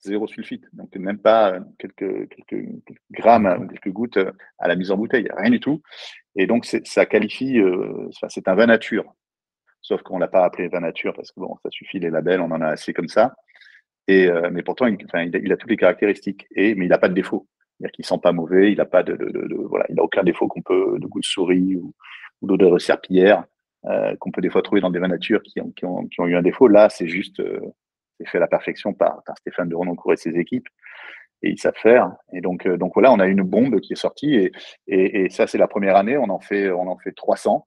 [0.00, 0.66] Zéro sulfite.
[0.72, 2.68] Donc même pas quelques, quelques,
[3.10, 4.18] grammes, quelques gouttes
[4.58, 5.82] à la mise en bouteille, rien du tout.
[6.36, 9.14] Et donc ça qualifie, euh, c'est un vin nature.
[9.80, 12.50] Sauf qu'on l'a pas appelé vin nature parce que bon, ça suffit les labels, on
[12.50, 13.34] en a assez comme ça.
[14.06, 16.46] Et, euh, mais pourtant, il, a, toutes les caractéristiques.
[16.54, 17.48] Mais il n'a pas de défaut.
[17.78, 19.16] C'est-à-dire qu'il sent pas mauvais, il n'a pas de,
[19.68, 21.94] voilà, il a aucun défaut qu'on peut, de goût de souris ou,
[22.40, 23.44] ou d'odeur de serpillière,
[23.86, 26.36] euh, qu'on peut des fois trouver dans des vins nature qui ont, qui ont, eu
[26.36, 26.68] un défaut.
[26.68, 27.60] Là, c'est juste, euh,
[28.26, 30.68] fait à la perfection par, par Stéphane de Renoncourt et ses équipes.
[31.42, 32.10] Et ils savent faire.
[32.32, 34.34] Et donc, euh, donc voilà, on a une bombe qui est sortie.
[34.34, 34.52] Et,
[34.86, 36.16] et, ça, c'est la première année.
[36.16, 37.66] On en fait, on en fait 300.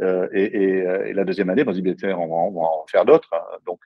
[0.00, 3.04] Euh, et, et, la deuxième année, on se dit, on va, on va en faire
[3.04, 3.30] d'autres.
[3.66, 3.80] Donc,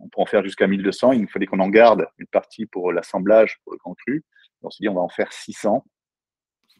[0.00, 1.12] on peut en faire jusqu'à 1200.
[1.12, 4.22] Il fallait qu'on en garde une partie pour l'assemblage, pour le grand cru.
[4.62, 5.84] On s'est dit, on va en faire 600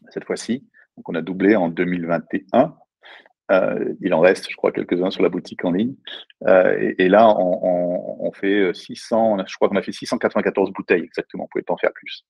[0.09, 0.67] cette fois-ci.
[0.97, 2.75] Donc, on a doublé en 2021.
[3.51, 5.95] Euh, il en reste, je crois, quelques-uns sur la boutique en ligne.
[6.47, 11.43] Euh, et, là, on, fait 600, je crois qu'on a fait 694 bouteilles exactement.
[11.43, 12.25] On pouvait pas en faire plus.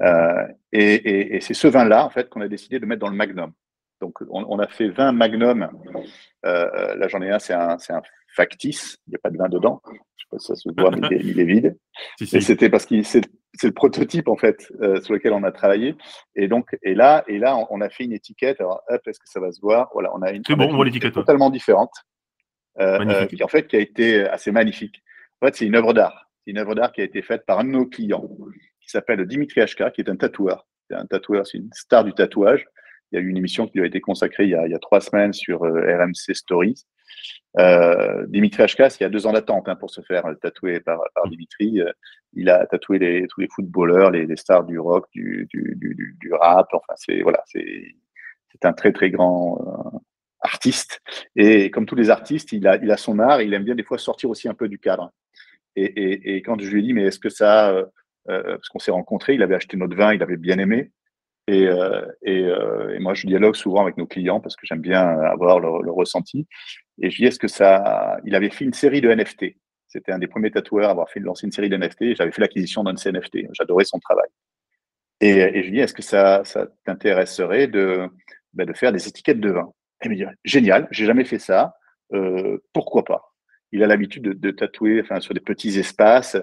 [0.00, 3.52] Euh, et, c'est ce vin-là, en fait, qu'on a décidé de mettre dans le Magnum.
[4.00, 5.68] Donc, on, a fait 20 Magnum.
[6.44, 8.02] là, j'en ai un, c'est un, un,
[8.34, 8.98] factice.
[9.06, 9.82] Il n'y a pas de vin dedans.
[9.86, 11.76] Je ne sais pas si ça se voit, mais il est, vide.
[12.20, 13.02] Et c'était parce que
[13.58, 15.96] c'est le prototype, en fait, euh, sur lequel on a travaillé.
[16.36, 18.60] Et donc, et là, et là on, a fait une étiquette.
[18.60, 19.90] Alors, hop, est-ce que ça va se voir?
[19.92, 21.92] Voilà, on a une, bon, étiquette totalement différente.
[22.78, 25.02] Euh, euh, qui, en fait, qui a été assez magnifique.
[25.40, 26.30] En fait, c'est une œuvre d'art.
[26.44, 28.28] C'est une œuvre d'art qui a été faite par un de nos clients,
[28.80, 30.68] qui s'appelle Dimitri HK, qui est un tatoueur.
[30.88, 32.64] C'est un tatoueur, c'est une star du tatouage.
[33.10, 34.70] Il y a eu une émission qui lui a été consacrée il y a, il
[34.70, 36.84] y a trois semaines sur RMC Stories.
[37.58, 41.00] Euh, Dimitri Ashkas, il y a deux ans d'attente hein, pour se faire tatouer par,
[41.28, 41.80] Dimitri.
[41.80, 41.90] Euh,
[42.34, 45.48] il a tatoué tous les footballeurs, les, stars du rock, du,
[46.32, 46.68] rap.
[46.72, 49.58] Enfin, c'est voilà, c'est un très très grand
[49.94, 49.98] euh,
[50.40, 51.00] artiste.
[51.36, 53.42] Et comme tous les artistes, il a, il a son art.
[53.42, 55.10] Il aime bien des fois sortir aussi un peu du cadre.
[55.76, 57.72] Et, quand je lui ai dit, mais est-ce que ça,
[58.26, 60.90] parce qu'on s'est rencontrés, il avait acheté notre vin, il avait bien aimé.
[61.48, 64.82] Et, euh, et, euh, et, moi, je dialogue souvent avec nos clients parce que j'aime
[64.82, 66.46] bien avoir le, le, ressenti.
[67.00, 68.18] Et je dis, est-ce que ça.
[68.24, 69.56] Il avait fait une série de NFT.
[69.86, 72.16] C'était un des premiers tatoueurs à avoir fait lancer une série de NFT.
[72.16, 73.46] J'avais fait l'acquisition d'un de ces NFT.
[73.52, 74.28] J'adorais son travail.
[75.22, 78.06] Et, et je lui dis, est-ce que ça, ça t'intéresserait de,
[78.52, 79.72] ben, de faire des étiquettes de vin?
[80.02, 81.74] Et il me dit, génial, j'ai jamais fait ça.
[82.12, 83.27] Euh, pourquoi pas?
[83.72, 86.36] Il a l'habitude de, de, tatouer enfin, sur des petits espaces.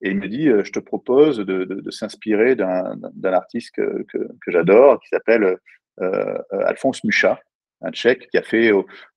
[0.00, 4.04] Et il me dit, euh, je te propose de, de, de s'inspirer d'un artiste que,
[4.08, 7.40] que, que j'adore, qui s'appelle euh, euh Alphonse Mucha,
[7.82, 8.70] un Tchèque qui a fait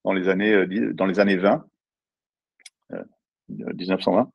[0.04, 1.66] dans les années, euh, dans les années 20,
[3.48, 4.32] 1920,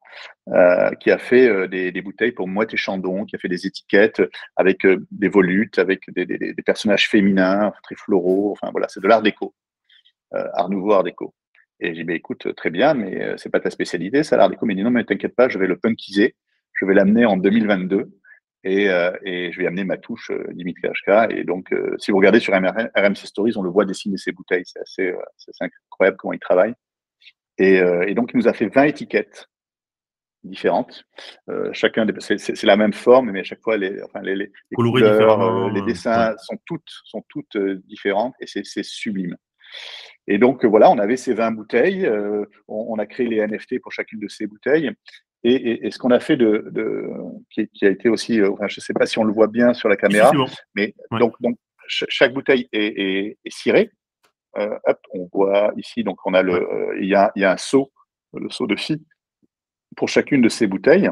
[0.48, 3.66] euh, qui a fait des, des, bouteilles pour Moët et Chandon, qui a fait des
[3.66, 4.22] étiquettes
[4.54, 8.52] avec des volutes, avec des, des, des, personnages féminins, très floraux.
[8.52, 9.52] Enfin voilà, c'est de l'art déco,
[10.30, 11.34] art nouveau, art déco.
[11.80, 14.50] Et j'ai dit, bah, écoute, très bien, mais euh, c'est pas ta spécialité, ça, l'art
[14.50, 14.66] déco.
[14.66, 16.36] Mais il dit, non, mais t'inquiète pas, je vais le punkiser.
[16.74, 18.10] Je vais l'amener en 2022
[18.64, 21.32] et, euh, et je vais amener ma touche euh, Dimitri HK.
[21.32, 24.64] Et donc, euh, si vous regardez sur RMC Stories, on le voit dessiner ses bouteilles.
[24.64, 26.74] C'est assez, euh, assez, incroyable comment il travaille.
[27.58, 29.50] Et, et, donc, il nous a fait 20 étiquettes
[30.44, 31.04] différentes.
[31.72, 35.68] chacun c'est la même forme, mais à chaque fois, les, enfin, les, les, les couleurs,
[35.68, 39.36] les dessins sont toutes, sont toutes différentes et c'est sublime.
[40.26, 42.06] Et donc, voilà, on avait ces 20 bouteilles.
[42.06, 44.90] Euh, on, a créé les NFT pour chacune de ces bouteilles.
[45.42, 47.08] Et, et, ce qu'on a fait de, de
[47.50, 49.46] qui, qui, a été aussi, euh, enfin, je ne sais pas si on le voit
[49.46, 50.30] bien sur la caméra,
[50.74, 51.56] mais donc, donc
[51.88, 53.90] chaque bouteille est, est, cirée.
[54.58, 57.52] Euh, hop, on voit ici, donc on a le, il, y a, il y a
[57.52, 57.90] un seau,
[58.34, 59.02] le seau de phi
[59.96, 61.10] pour chacune de ces bouteilles.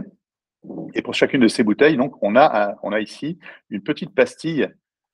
[0.95, 3.39] Et pour chacune de ces bouteilles, donc on a, on a ici
[3.71, 4.69] une petite pastille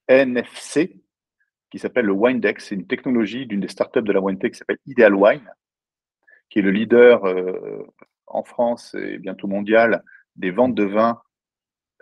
[0.08, 1.03] NFC
[1.74, 2.68] qui s'appelle le Winedex.
[2.68, 5.50] C'est une technologie d'une des startups de la WineTech qui s'appelle Ideal Wine,
[6.48, 7.82] qui est le leader euh,
[8.28, 10.04] en France et bientôt mondial
[10.36, 11.20] des ventes de vin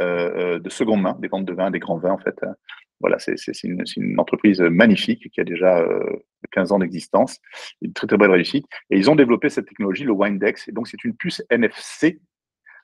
[0.02, 2.38] euh, de seconde main, des ventes de vin, des grands vins en fait.
[3.00, 6.18] Voilà, c'est une, entreprise magnifique qui a déjà euh,
[6.50, 7.40] 15 ans d'existence,
[7.80, 8.66] une très très belle réussite.
[8.90, 10.68] Et ils ont développé cette technologie, le Winedex.
[10.68, 12.20] Et donc c'est une puce NFC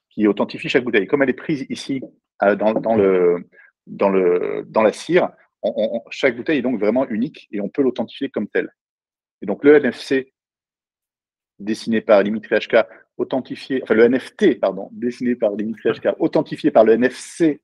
[0.08, 1.06] qui authentifie chaque bouteille.
[1.06, 2.00] Comme elle est prise ici
[2.42, 3.44] euh, dans le
[3.86, 5.30] dans, le, dans la cire,
[6.10, 8.72] chaque bouteille est donc vraiment unique et on peut l'authentifier comme tel.
[9.42, 10.32] Et donc le NFC
[11.58, 16.84] dessiné par Dimitri HK, authentifié, enfin le NFT, pardon, dessiné par Dimitri HK, authentifié par
[16.84, 17.60] le NFC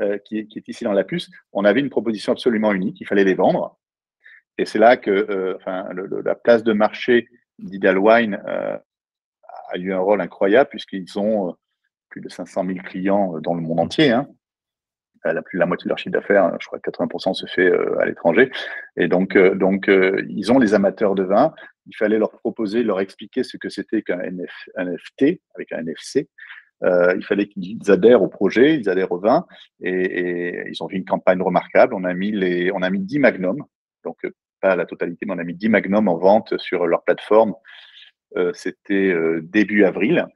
[0.00, 3.24] euh, qui, est, ici dans la puce, on avait une proposition absolument unique, il fallait
[3.24, 3.78] les vendre.
[4.56, 8.76] Et c'est là que euh, la place de marché d'Idal Wine euh,
[9.70, 11.54] a eu un rôle incroyable puisqu'ils ont
[12.08, 14.10] plus de 500 000 clients dans le monde entier.
[14.10, 14.28] Hein.
[15.24, 18.06] La, plus, la moitié de leur chiffre d'affaires, je crois que 80% se fait à
[18.06, 18.50] l'étranger.
[18.96, 21.52] Et donc, donc ils ont les amateurs de vin.
[21.86, 26.28] Il fallait leur proposer, leur expliquer ce que c'était qu'un NFT avec un NFC.
[26.84, 29.46] Euh, il fallait qu'ils adhèrent au projet, ils adhèrent au vin,
[29.80, 31.94] et, ils ont fait une campagne remarquable.
[31.94, 33.64] On a mis les, on a mis 10 magnums,
[34.04, 37.02] donc euh, pas la totalité, mais on a mis 10 magnums en vente sur leur
[37.02, 37.54] plateforme.
[38.36, 40.26] Euh, c'était début avril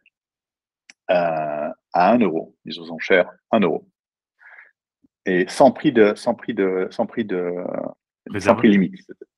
[1.09, 2.57] à 1 euro.
[2.65, 3.87] Ils ont cher 1 euro.
[5.27, 7.53] Et sans prix de, sans prix de, sans prix de,
[8.39, 8.95] sans prix limite.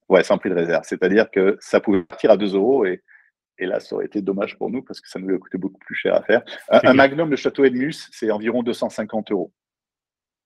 [0.09, 0.85] Ouais, sans prix de réserve.
[0.85, 3.03] C'est-à-dire que ça pouvait partir à 2 euros et
[3.59, 5.79] et là, ça aurait été dommage pour nous parce que ça nous a coûté beaucoup
[5.79, 6.43] plus cher à faire.
[6.69, 9.53] Un, magnum de Château Edmus, c'est environ 250 euros.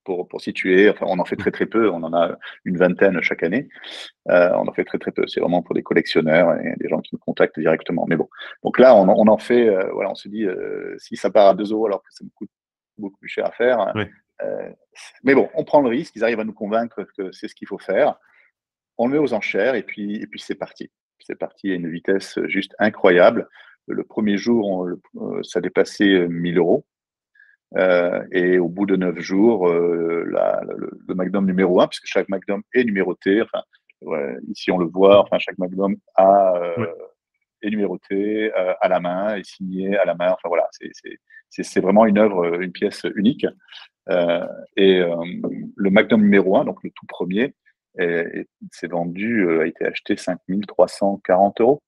[0.05, 3.21] Pour, pour, situer, enfin, on en fait très très peu, on en a une vingtaine
[3.21, 3.67] chaque année.
[4.29, 5.27] Euh, on en fait très très peu.
[5.27, 8.05] C'est vraiment pour des collectionneurs et des gens qui nous contactent directement.
[8.07, 8.27] Mais bon,
[8.63, 11.47] donc là, on, on en fait, euh, voilà, on se dit, euh, si ça part
[11.47, 12.49] à 2 euros alors que ça nous coûte
[12.97, 13.93] beaucoup plus cher à faire.
[15.23, 17.67] Mais bon, on prend le risque, ils arrivent à nous convaincre que c'est ce qu'il
[17.67, 18.15] faut faire.
[18.97, 20.91] On le met aux enchères et puis, et puis c'est parti
[21.29, 23.47] c'est parti à une vitesse juste incroyable.
[23.87, 26.85] Le premier jour, euh, ça dépassait 1000 euros.
[27.77, 32.63] Euh, et au bout de neuf jours, euh, le, Magnum numéro 1, puisque chaque Magnum
[32.73, 33.61] est numéroté, enfin,
[34.47, 36.53] ici on le voit, enfin, chaque Magnum a,
[37.61, 40.31] est numéroté à la main, est signé à la main.
[40.31, 40.67] Enfin voilà,
[41.49, 43.45] c'est vraiment une œuvre, une pièce unique.
[44.09, 47.53] Et le Magnum numéro 1, donc le tout premier,
[47.97, 51.81] et, c'est vendu, euh, a été acheté 5340 euros.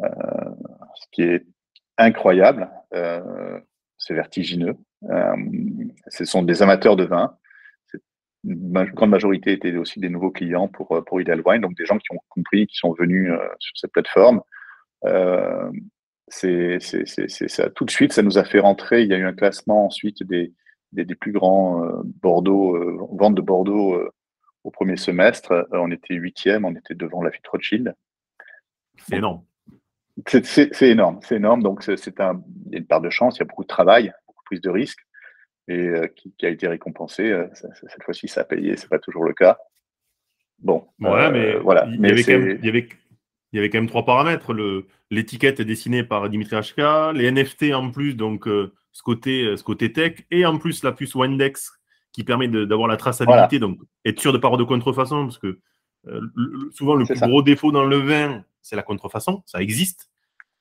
[0.00, 0.08] Euh,
[0.94, 1.44] ce qui est
[1.96, 3.58] incroyable, euh,
[3.96, 4.76] c'est vertigineux.
[6.08, 7.36] ce sont des amateurs de vin.
[8.44, 11.98] Une grande majorité étaient aussi des nouveaux clients pour, pour Ideal Wine, donc des gens
[11.98, 14.40] qui ont compris, qui sont venus sur cette plateforme.
[16.28, 19.02] c'est, ça, tout de suite, ça nous a fait rentrer.
[19.02, 20.52] Il y a eu un classement ensuite des,
[20.92, 22.76] des, plus grands Bordeaux,
[23.16, 24.10] ventes de Bordeaux
[24.68, 27.94] au premier semestre, euh, on était huitième, on était devant la de Rothschild.
[28.98, 29.42] C'est énorme.
[30.26, 31.62] C'est énorme, c'est énorme.
[31.62, 33.68] Donc, c'est un, il y a une part de chance, il y a beaucoup de
[33.68, 34.98] travail, beaucoup de prise de risque,
[35.68, 37.30] et euh, qui, a été récompensé.
[37.30, 39.58] Euh, cette fois-ci, ça a payé, c'est pas toujours le cas.
[40.58, 41.86] Bon, mais voilà.
[41.86, 42.88] Il y, avait quand même, il, y avait,
[43.52, 44.52] il y avait quand même trois paramètres.
[45.10, 48.48] L'étiquette est dessinée par Dimitri HK, les NFT en plus, donc
[48.98, 51.70] ce, côté, ce côté tech, et en plus la puce Windex
[52.10, 55.38] qui permet d'avoir la traçabilité, donc être sûr de ne pas avoir de contrefaçon, parce
[55.38, 55.60] que
[56.08, 56.20] euh,
[56.72, 60.10] souvent le plus gros défaut dans le vin, c'est la contrefaçon, ça existe.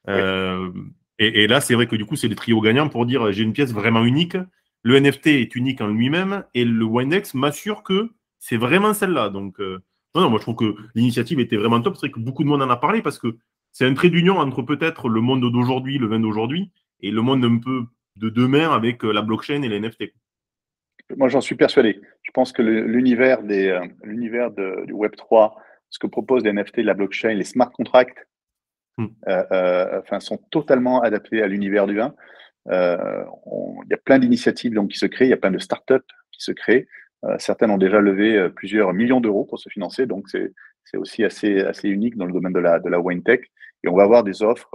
[0.07, 0.71] Euh,
[1.17, 3.53] et, là, c'est vrai que du coup, c'est le trio gagnant pour dire j'ai une
[3.53, 4.37] pièce vraiment unique.
[4.83, 9.29] Le NFT est unique en lui-même et le Windex m'assure que c'est vraiment celle-là.
[9.29, 9.79] Donc, euh,
[10.13, 11.95] non, non, moi je trouve que l'initiative était vraiment top.
[11.95, 13.35] C'est vrai que beaucoup de monde en a parlé parce que
[13.71, 16.71] c'est un trait d'union entre peut-être le monde d'aujourd'hui, le vin d'aujourd'hui,
[17.01, 17.85] et le monde un peu
[18.17, 20.13] de demain avec la blockchain et les NFT
[21.15, 22.01] moi j'en suis persuadé.
[22.23, 25.55] Je pense que l'univers des euh, l'univers du Web 3,
[25.89, 28.27] ce que proposent les NFT, la blockchain, les smart contracts,
[28.97, 29.05] hmm.
[29.27, 32.13] euh, euh, enfin, sont totalement adaptés à l'univers du vin.
[32.69, 36.07] Il y a plein d'initiatives donc qui se créent, il y a plein de startups
[36.31, 36.85] qui se créent.
[37.37, 41.87] certaines ont déjà levé plusieurs millions d'euros pour se financer, donc c'est aussi assez, assez
[41.87, 43.39] unique dans le domaine de la, de la wine tech.
[43.83, 44.69] Et on va avoir des offres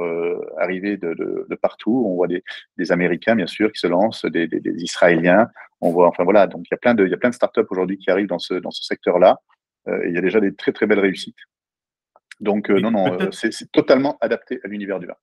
[0.59, 2.05] arriver de, de, partout.
[2.07, 2.45] On voit des,
[2.79, 5.49] des, Américains, bien sûr, qui se lancent, des, des, des Israéliens.
[5.81, 7.35] On voit, enfin voilà, donc il y a plein de, il y a plein de
[7.35, 9.41] startups aujourd'hui qui arrivent dans ce, dans ce secteur-là.
[9.89, 11.37] Euh, et il y a déjà des très très belles réussites.
[12.41, 15.17] Donc euh, non, non, euh, c'est totalement adapté à l'univers du vin.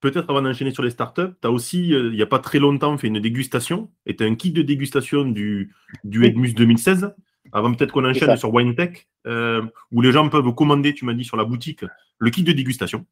[0.00, 2.96] Peut-être avant d'enchaîner sur les startups, tu as aussi, il n'y a pas très longtemps,
[2.96, 7.14] fait une dégustation et tu as un kit de dégustation du, du Edmus 2016.
[7.52, 11.24] Avant peut-être qu'on enchaîne sur WineTech, euh, où les gens peuvent commander, tu m'as dit,
[11.24, 11.84] sur la boutique,
[12.18, 13.06] le kit de dégustation.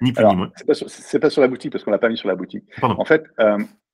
[0.00, 0.50] Ni plus ni moins.
[0.54, 2.64] C'est pas, pas, sur la boutique parce qu'on l'a pas mis sur la boutique.
[2.82, 3.24] En fait,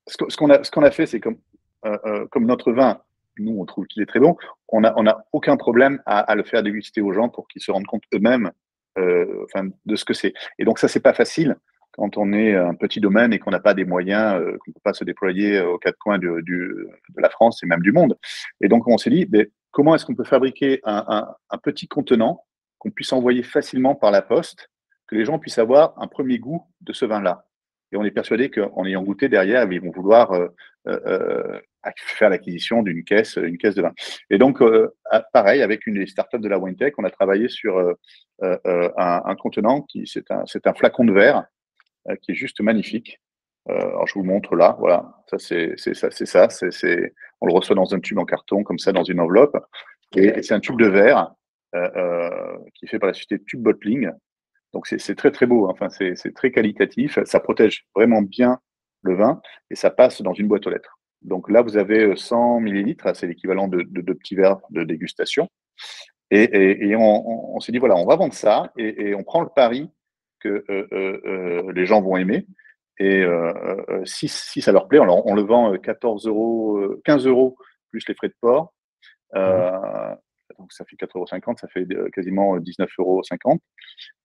[0.07, 1.37] ce qu'on a, a, fait, c'est comme
[1.85, 2.99] euh, euh, comme notre vin,
[3.37, 4.37] nous, on trouve qu'il est très bon,
[4.69, 7.71] on n'a on a aucun problème à, le faire déguster aux gens pour qu'ils se
[7.71, 8.51] rendent compte eux-mêmes
[8.97, 10.33] euh, enfin, de ce que c'est.
[10.57, 11.57] Et donc, ça, c'est pas facile
[11.91, 14.81] quand on est un petit domaine et qu'on n'a pas des moyens, qu'on ne peut
[14.83, 18.17] pas se déployer aux quatre coins de, de, la France et même du monde.
[18.61, 22.45] Et donc, on s'est dit, mais comment est-ce qu'on peut fabriquer un, petit contenant
[22.79, 24.71] qu'on puisse envoyer facilement par la poste,
[25.05, 27.45] que les gens puissent avoir un premier goût de ce vin-là.
[27.91, 30.31] Et on est persuadé qu'en ayant goûté derrière, ils vont vouloir
[30.85, 33.91] faire l'acquisition d'une caisse, de vin.
[34.29, 34.63] Et donc,
[35.33, 37.77] pareil, avec une des startups de la WineTech, on a travaillé sur
[38.41, 41.43] un, contenant qui, c'est un, flacon de verre
[42.21, 43.19] qui est juste magnifique.
[43.67, 47.75] Alors, je vous montre là, voilà, ça c'est ça, c'est ça, c'est on le reçoit
[47.75, 49.57] dans un tube en carton, comme ça, dans une enveloppe.
[50.15, 51.33] Et, c'est un tube de verre
[51.73, 54.09] qui est fait par la société Tube Bottling.
[54.73, 55.67] Donc, c'est très, très beau.
[55.67, 55.71] Hein.
[55.73, 57.19] Enfin, c'est très qualitatif.
[57.25, 58.59] Ça protège vraiment bien
[59.01, 60.99] le vin et ça passe dans une boîte aux lettres.
[61.21, 65.49] Donc là, vous avez 100 millilitres, c'est l'équivalent de deux petits verres de dégustation.
[66.31, 69.89] Et, on, s'est dit, voilà, on va vendre ça et, on prend le pari
[70.39, 70.63] que
[71.73, 72.45] les gens vont aimer.
[72.99, 73.25] Et
[74.05, 77.57] si, ça leur plaît, on, on le vend 14 euros, 15 euros
[77.89, 78.73] plus les frais de port.
[79.33, 80.15] Mmh.
[80.59, 81.25] donc ça fait 4,50 euros,
[81.59, 83.21] ça fait quasiment 19,50 euros.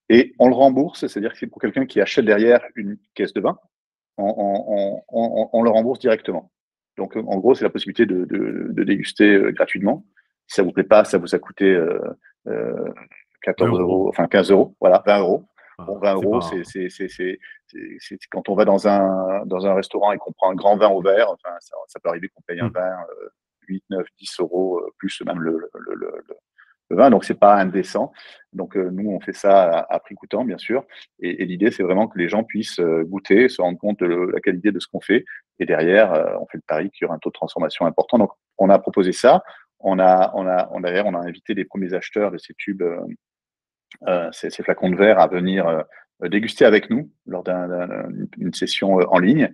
[0.09, 3.41] Et on le rembourse, c'est-à-dire que c'est pour quelqu'un qui achète derrière une caisse de
[3.41, 3.57] vin,
[4.17, 6.51] on, le rembourse directement.
[6.97, 10.05] Donc en gros, c'est la possibilité de, déguster gratuitement.
[10.47, 11.77] Si ça vous plaît pas, ça vous a coûté
[13.41, 15.45] 14 euros, enfin 15 euros, voilà, 20 euros.
[15.85, 16.89] Bon, 20 euros, c'est
[18.29, 21.01] quand on va dans un, dans un restaurant et qu'on prend un grand vin au
[21.01, 22.73] verre, enfin, ça, peut arriver qu'on paye un mmh.
[22.73, 22.97] vin
[23.67, 28.11] 8, 9, 10 euros, plus même le, le, vin, donc c'est pas indécent.
[28.51, 30.83] Donc nous, on fait ça à, prix coûtant, bien sûr.
[31.19, 34.71] Et, l'idée, c'est vraiment que les gens puissent goûter, se rendre compte de la qualité
[34.71, 35.23] de ce qu'on fait.
[35.59, 38.17] Et derrière, on fait le pari qu'il y aura un taux de transformation important.
[38.17, 39.41] Donc on a proposé ça.
[39.79, 42.83] On a, on a, on, derrière, on a invité les premiers acheteurs de ces tubes
[44.07, 49.05] euh, ces, flacons de verre à venir euh, déguster avec nous lors d'une session euh,
[49.09, 49.51] en ligne.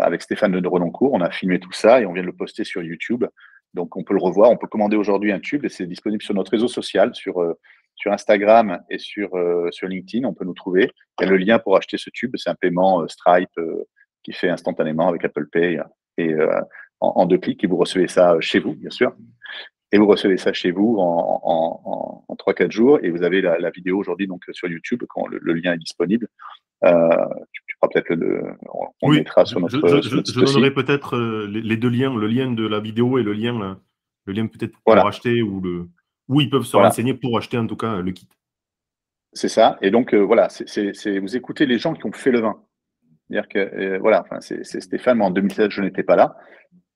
[0.00, 2.64] avec Stéphane de Renoncourt, on a filmé tout ça et on vient de le poster
[2.64, 3.24] sur YouTube.
[3.72, 6.34] Donc on peut le revoir, on peut commander aujourd'hui un tube et c'est disponible sur
[6.34, 7.34] notre réseau social, sur,
[8.06, 9.30] Instagram et sur,
[9.70, 10.26] sur LinkedIn.
[10.28, 10.90] On peut nous trouver.
[11.18, 12.34] Il y a le lien pour acheter ce tube.
[12.36, 13.58] C'est un paiement Stripe
[14.22, 15.80] qui fait instantanément avec Apple Pay
[16.18, 16.34] et
[17.00, 19.14] en, deux clics et vous recevez ça chez vous, bien sûr
[19.94, 21.40] et vous recevez ça chez vous en,
[22.28, 25.72] en, 3-4 jours et vous avez la, vidéo aujourd'hui donc sur YouTube quand le, lien
[25.72, 26.28] est disponible.
[26.84, 27.08] Euh,
[27.52, 28.42] tu, pourras peut-être le,
[29.00, 30.02] on, mettra sur notre.
[30.02, 33.32] Je, je, donnerai peut-être euh, les, deux liens, le lien de la vidéo et le
[33.32, 33.78] lien,
[34.26, 35.88] le lien peut-être pour acheter ou le
[36.28, 38.28] où ils peuvent se renseigner pour acheter en tout cas le kit.
[39.32, 39.78] C'est ça.
[39.80, 42.60] Et donc euh, voilà, c'est vous écoutez les gens qui ont fait le vin.
[43.34, 45.18] C'est-à-dire que voilà, enfin, c'est Stéphane.
[45.18, 46.36] Moi en 2016, je n'étais pas là.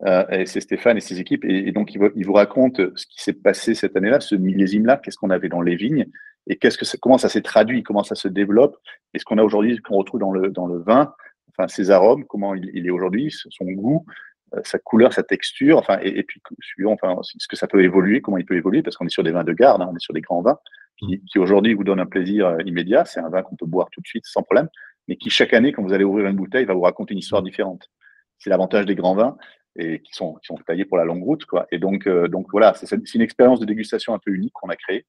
[0.07, 1.45] Euh, c'est Stéphane et ses équipes.
[1.45, 5.17] Et, donc, il, il, vous raconte ce qui s'est passé cette année-là, ce millésime-là, qu'est-ce
[5.17, 6.07] qu'on avait dans les vignes?
[6.47, 8.77] Et qu'est-ce que comment ça s'est traduit, comment ça se développe,
[9.13, 11.13] et ce qu'on a aujourd'hui, qu'on retrouve dans le, dans le vin,
[11.51, 14.07] enfin, ses arômes, comment il, est aujourd'hui, son goût,
[14.55, 18.21] euh, sa couleur, sa texture, enfin, et, puis, suivant, enfin, ce que ça peut évoluer,
[18.21, 20.01] comment il peut évoluer, parce qu'on est sur des vins de garde, hein, on est
[20.01, 20.59] sur des grands vins,
[20.99, 23.05] qui, qui aujourd'hui vous donnent un plaisir euh, immédiat.
[23.05, 24.69] C'est un vin qu'on peut boire tout de suite sans problème,
[25.09, 27.43] mais qui chaque année, quand vous allez ouvrir une bouteille, va vous raconter une histoire
[27.43, 27.91] différente.
[28.39, 29.37] C'est l'avantage des grands vins
[29.77, 31.45] et qui sont, qui sont taillés pour la longue route.
[31.47, 31.67] Quoi.
[31.73, 34.77] Et donc, euh, donc voilà, c'est une expérience de dégustation un peu unique qu'on a
[34.77, 35.07] créée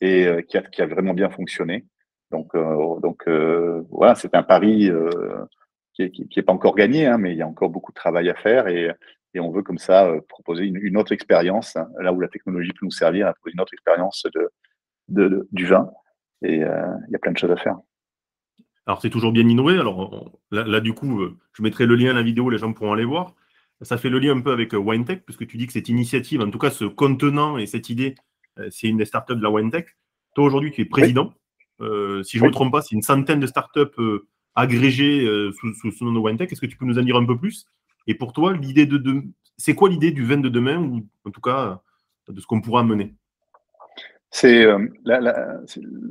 [0.00, 1.86] et euh, qui, a, qui, a, vraiment bien fonctionné.
[2.30, 3.28] Donc, euh, donc
[3.90, 4.90] voilà, c'est un pari
[5.94, 8.30] qui n'est qui, pas encore gagné, hein, mais il y a encore beaucoup de travail
[8.30, 8.90] à faire et,
[9.34, 12.86] et on veut comme ça proposer une, autre expérience, hein, là où la technologie peut
[12.86, 14.50] nous servir, une autre expérience de,
[15.08, 15.90] de, du vin.
[16.42, 17.78] Et il y a plein de choses à faire.
[18.86, 19.78] Alors, c'est toujours bien innové.
[19.78, 22.92] Alors, là, là, du coup, je mettrai le lien à la vidéo, les gens pourront
[22.92, 23.34] aller voir
[23.82, 26.40] ça fait le lien un peu avec euh, WineTech, puisque tu dis que cette initiative,
[26.40, 28.14] en tout cas ce contenant et cette idée,
[28.58, 29.96] euh, c'est une des startups de la WineTech.
[30.34, 31.34] Toi, aujourd'hui, tu es président.
[31.80, 34.00] Euh, si je ne me trompe pas, c'est une centaine de startups
[34.54, 35.26] agrégées
[35.58, 36.50] sous, sous, nom de WineTech.
[36.50, 37.66] Est-ce que tu peux nous en dire un peu plus?
[38.06, 39.22] Et pour toi, l'idée de,
[39.56, 41.80] c'est quoi l'idée du vin de demain, ou en tout cas
[42.28, 43.14] de ce qu'on pourra mener
[44.34, 44.64] c'est
[45.04, 45.60] la, la,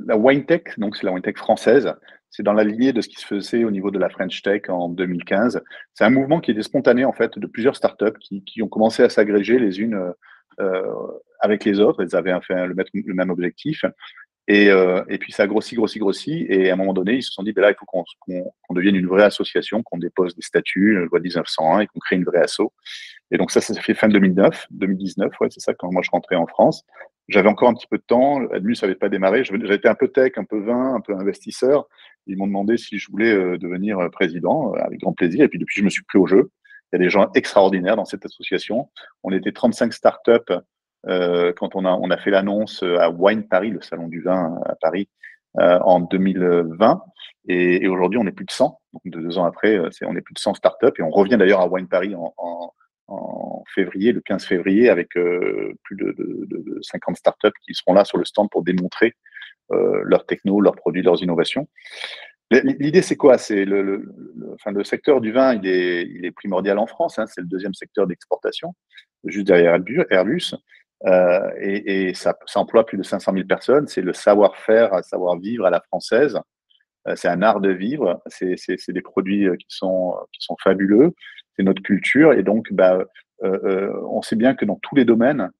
[0.06, 1.92] la WineTech, donc c'est la WineTech française,
[2.32, 4.62] c'est dans la lignée de ce qui se faisait au niveau de la French Tech
[4.68, 5.62] en 2015.
[5.92, 9.10] C'est un mouvement qui était spontané en fait de plusieurs startups qui, ont commencé à
[9.10, 10.12] s'agréger les unes
[10.58, 10.82] euh,
[11.40, 12.02] avec les autres.
[12.02, 13.84] Elles avaient fait le, le même objectif.
[14.48, 16.46] Et, euh, et, puis ça a grossi, grossi, grossi.
[16.48, 18.96] Et à un moment donné, ils se sont dit, ben là, il faut qu'on devienne
[18.96, 22.72] une vraie association, qu'on dépose des statuts, loi 1901, et qu'on crée une vraie asso.
[23.30, 26.36] Et donc ça, ça fait fin 2009, 2019, ouais, c'est ça, quand moi je rentrais
[26.36, 26.84] en France.
[27.32, 30.32] J'avais encore un petit peu de temps, Admus n'avait pas démarré, été un peu tech,
[30.36, 31.88] un peu vin, un peu investisseur.
[32.26, 35.44] Ils m'ont demandé si je voulais euh, devenir euh, président, euh, avec grand plaisir.
[35.44, 36.50] Et puis depuis, je me suis pris au jeu.
[36.92, 38.90] Il y a des gens extraordinaires dans cette association.
[39.22, 40.52] On était 35 startups
[41.04, 45.08] quand on a, fait l'annonce à Wine Paris, le salon du vin à Paris,
[45.58, 47.02] en 2020.
[47.48, 48.78] Et, aujourd'hui, on est plus de 100.
[48.92, 50.92] Donc, deux ans après, on est plus de 100 startups.
[50.98, 52.74] Et on revient d'ailleurs à Wine Paris en, en,
[53.08, 57.94] en février, le 15 février, avec euh, plus de, de, de, 50 startups qui seront
[57.94, 59.14] là sur le stand pour démontrer
[59.72, 61.68] euh, leurs techno, leurs produits, leurs innovations.
[62.50, 63.38] L'idée, c'est quoi?
[63.38, 64.04] C'est le,
[64.84, 67.18] secteur du vin, il est, primordial en France.
[67.18, 68.74] Hein, c'est le deuxième secteur d'exportation,
[69.24, 69.78] juste derrière
[70.10, 70.54] Airbus.
[71.06, 73.88] Euh, et, ça, emploie plus de 500 000 personnes.
[73.88, 76.38] C'est le savoir-faire, savoir-vivre à la française.
[77.14, 78.22] C'est un art de vivre.
[78.26, 78.56] C'est
[78.88, 80.14] des produits qui sont
[80.62, 81.14] fabuleux.
[81.56, 82.32] C'est notre culture.
[82.32, 82.98] Et donc, bah,
[83.42, 85.50] euh, euh, on sait bien que dans tous les domaines,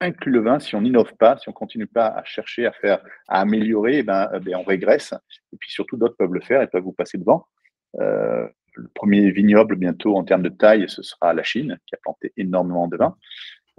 [0.00, 3.00] inclus le vin, si on n'innove pas, si on continue pas à chercher à faire,
[3.26, 5.14] à améliorer, eh ben, eh ben, on régresse.
[5.52, 7.46] Et puis surtout, d'autres peuvent le faire et peuvent vous passer devant.
[8.00, 11.98] Euh, le premier vignoble bientôt en termes de taille, ce sera la Chine, qui a
[12.00, 13.16] planté énormément de vin,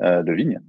[0.02, 0.60] euh, de vignes.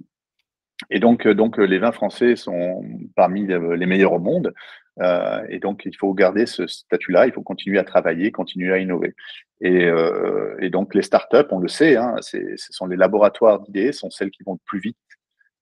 [0.89, 2.83] Et donc, donc, les vins français sont
[3.15, 4.53] parmi les meilleurs au monde.
[5.01, 7.25] Euh, et donc, il faut garder ce statut-là.
[7.27, 9.15] Il faut continuer à travailler, continuer à innover.
[9.61, 14.09] Et, euh, donc, les startups, on le sait, hein, ce sont les laboratoires d'idées, sont
[14.09, 14.97] celles qui vont le plus vite,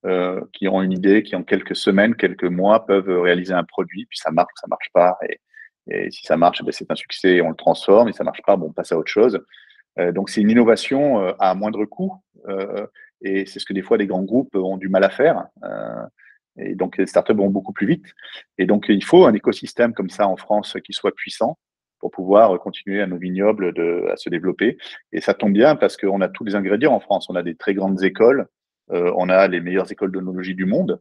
[0.06, 4.06] euh, qui ont une idée, qui en quelques semaines, quelques mois peuvent réaliser un produit,
[4.06, 5.18] puis ça marche, ça marche pas.
[5.30, 5.40] Et,
[6.12, 8.10] si ça marche, ben c'est un succès, on le transforme.
[8.10, 9.44] Et ça marche pas, bon, on passe à autre chose.
[10.14, 12.14] Donc, c'est une innovation à moindre coût.
[13.22, 15.48] Et c'est ce que des fois les grands groupes ont du mal à faire.
[16.62, 18.06] Et donc, les startups vont beaucoup plus vite.
[18.58, 21.58] Et donc, il faut un écosystème comme ça en France qui soit puissant
[22.00, 23.74] pour pouvoir continuer à nos vignobles
[24.12, 24.78] à se développer.
[25.12, 27.28] Et ça tombe bien parce qu'on a tous les ingrédients en France.
[27.30, 28.48] On a des très grandes écoles,
[28.92, 31.00] euh, on a les meilleures écoles d'onologie du monde,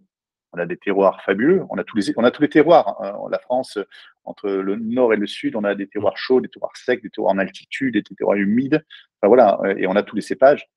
[0.53, 2.97] on a des terroirs fabuleux, on a tous les, on a tous les terroirs.
[3.01, 3.17] Hein.
[3.31, 3.79] La France,
[4.25, 7.11] entre le nord et le sud, on a des terroirs chauds, des terroirs secs, des
[7.11, 8.85] terroirs en altitude, des terroirs humides.
[9.21, 10.69] Enfin, voilà, et on a tous les cépages.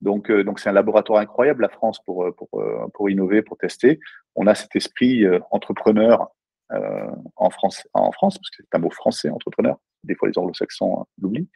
[0.00, 2.48] Donc, euh, donc c'est un laboratoire incroyable, la France, pour, pour,
[2.94, 4.00] pour innover, pour tester.
[4.34, 6.28] On a cet esprit euh, entrepreneur
[6.72, 9.76] euh, en, France, en France, parce que c'est un mot français, entrepreneur.
[10.04, 11.48] Des fois, les anglo-saxons l'oublient.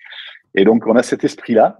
[0.54, 1.78] Et donc, on a cet esprit-là.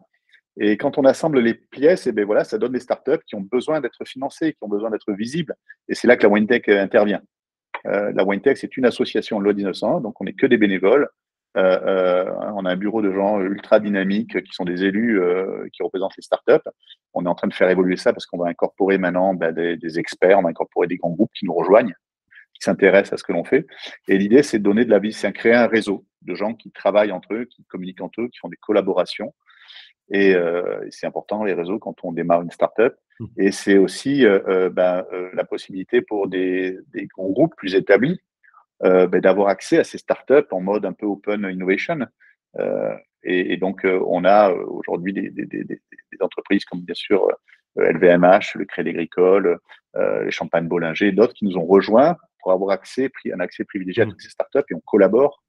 [0.56, 3.34] Et quand on assemble les pièces, et eh ben voilà, ça donne des startups qui
[3.34, 5.56] ont besoin d'être financées, qui ont besoin d'être visibles.
[5.88, 7.22] Et c'est là que la WineTech intervient.
[7.86, 11.08] Euh, la WineTech, c'est une association loi 1901, donc on n'est que des bénévoles.
[11.56, 15.68] Euh, euh, on a un bureau de gens ultra dynamiques qui sont des élus euh,
[15.72, 16.68] qui représentent les startups.
[17.12, 19.76] On est en train de faire évoluer ça parce qu'on va incorporer maintenant ben, des,
[19.76, 21.94] des, experts, on va incorporer des grands groupes qui nous rejoignent,
[22.54, 23.66] qui s'intéressent à ce que l'on fait.
[24.08, 26.72] Et l'idée, c'est de donner de la vie, c'est créer un réseau de gens qui
[26.72, 29.32] travaillent entre eux, qui communiquent entre eux, qui font des collaborations.
[30.10, 32.94] Et euh, c'est important les réseaux quand on démarre une startup.
[33.20, 33.26] Mmh.
[33.38, 34.24] Et c'est aussi
[34.72, 38.20] ben, la possibilité pour des, des grands groupes plus établis
[38.82, 42.00] euh, ben, d'avoir accès à ces startups en mode un peu open innovation.
[42.58, 45.78] Euh, et, et, donc, euh, on a aujourd'hui des, des, des, des,
[46.20, 47.28] entreprises comme bien sûr
[47.76, 49.58] LVMH, le Crédit Agricole,
[49.96, 54.06] les Champagne Bollinger, d'autres qui nous ont rejoints pour avoir accès, un accès privilégié à
[54.06, 54.10] mmh.
[54.10, 55.42] toutes ces startups et on collabore.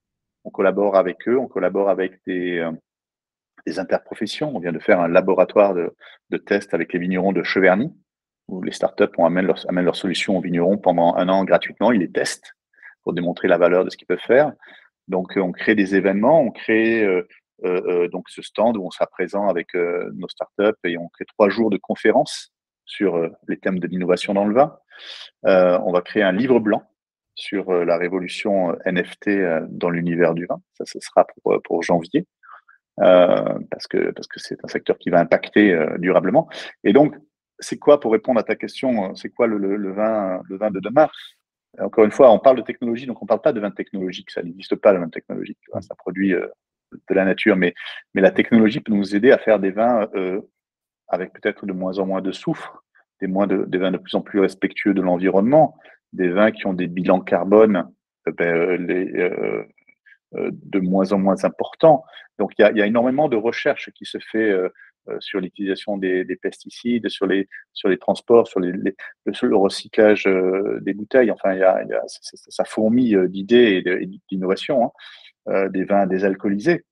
[0.43, 2.63] On collabore avec eux, on collabore avec des,
[3.77, 4.55] interprofessions.
[4.55, 5.95] On vient de faire un laboratoire de,
[6.29, 7.91] de tests avec les vignerons de Cheverny,
[8.47, 11.91] où les startups on amène leurs solutions aux vignerons pendant un an gratuitement.
[11.91, 12.55] Ils les testent
[13.05, 14.51] pour démontrer la valeur de ce qu'ils peuvent faire.
[15.07, 17.25] Donc, euh, on crée des événements, on crée euh,
[17.63, 21.49] euh, donc ce stand où on sera présent avec nos startups et on crée trois
[21.49, 22.51] jours de conférences
[22.85, 24.77] sur les thèmes de l'innovation dans le vin.
[25.43, 26.83] on va créer un livre blanc
[27.35, 29.29] sur la révolution NFT
[29.69, 30.61] dans l'univers du vin.
[30.73, 32.27] Ça, ce sera pour, pour janvier.
[32.97, 36.47] Parce que parce que c'est un secteur qui va impacter durablement.
[36.83, 37.15] Et donc,
[37.59, 39.57] c'est quoi pour répondre à ta question C'est quoi le,
[39.91, 41.09] vin le vin de demain?
[41.79, 44.31] Encore une fois, on parle de technologie, donc on ne parle pas de vin technologique.
[44.31, 45.57] Ça n'existe pas, le vin technologique.
[45.81, 46.47] Ça produit euh,
[47.09, 47.73] de la nature, mais,
[48.13, 50.41] mais la technologie peut nous aider à faire des vins euh,
[51.07, 52.83] avec peut-être de moins en moins de soufre,
[53.21, 55.77] des, moins de, vins de plus en plus respectueux de l'environnement,
[56.13, 57.91] des vins qui ont des bilans carbone
[58.27, 59.65] euh, ben,
[60.31, 62.03] de moins en moins importants.
[62.39, 64.51] Donc il y a, y a, énormément de recherche qui se fait
[65.19, 70.93] sur l'utilisation des, des, pesticides, sur les, sur les transports, sur, le recyclage euh, des
[70.93, 71.31] bouteilles.
[71.31, 74.91] Enfin, il y a, il y ça, fourmille euh, d'idées et d'innovations,
[75.47, 76.83] hein, des vins désalcoolisés.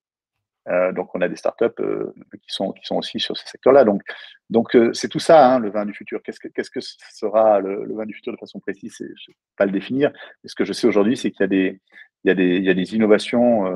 [0.68, 3.84] Euh, donc, on a des startups euh, qui, sont, qui sont aussi sur ce secteur-là.
[3.84, 4.02] Donc,
[4.50, 6.22] donc c'est tout ça, hein, le vin du futur.
[6.22, 9.66] Qu'est-ce que, que sera le, vin du futur de façon précise Je ne vais pas
[9.66, 10.12] le définir.
[10.44, 11.80] Ce que je sais aujourd'hui, c'est qu'il y
[12.24, 13.66] y y a des innovations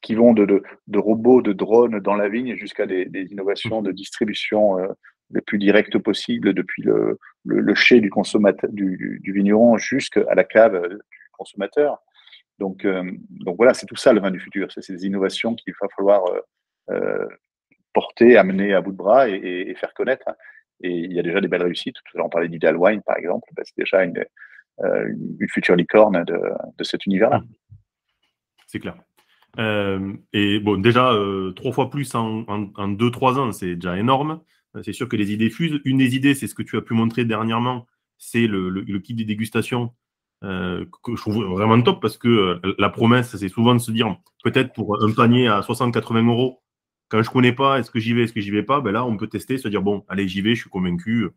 [0.00, 4.78] qui vont de, de, robots, de drones dans la vigne jusqu'à des, innovations de distribution
[4.78, 4.88] euh,
[5.30, 10.74] les plus directes possibles, depuis le, le, chai du, consommateur, du, vigneron jusqu'à la cave
[10.74, 10.98] euh, du
[11.32, 11.98] consommateur.
[12.58, 14.70] Donc, euh, donc voilà, c'est tout ça le vin du futur.
[14.72, 16.24] C'est ces innovations qu'il va falloir
[16.90, 17.28] euh,
[17.92, 20.28] porter, amener à bout de bras et, faire connaître.
[20.82, 21.96] Et il y a déjà des belles réussites.
[21.96, 23.48] Tout à l'heure, on parlait d'Ideal Wine, par exemple.
[23.54, 24.24] Ben, c'est déjà une,
[24.80, 26.40] une, future licorne de,
[26.76, 27.42] de cet univers-là.
[28.66, 28.96] C'est clair.
[29.58, 33.98] Euh, et bon, déjà, euh, trois fois plus en, en, deux, trois ans, c'est déjà
[33.98, 34.40] énorme.
[34.76, 35.80] Euh, c'est sûr que les idées fusent.
[35.84, 37.86] Une des idées, c'est ce que tu as pu montrer dernièrement,
[38.18, 39.94] c'est le, le, le, kit de dégustation
[40.40, 44.72] que je trouve vraiment top parce que la promesse, c'est souvent de se dire peut-être
[44.72, 46.62] pour un panier à 60-80 euros,
[47.08, 49.04] quand je connais pas, est-ce que j'y vais, est-ce que j'y vais pas, ben là,
[49.04, 51.28] on peut tester, se dire bon, allez, j'y vais, je suis convaincu,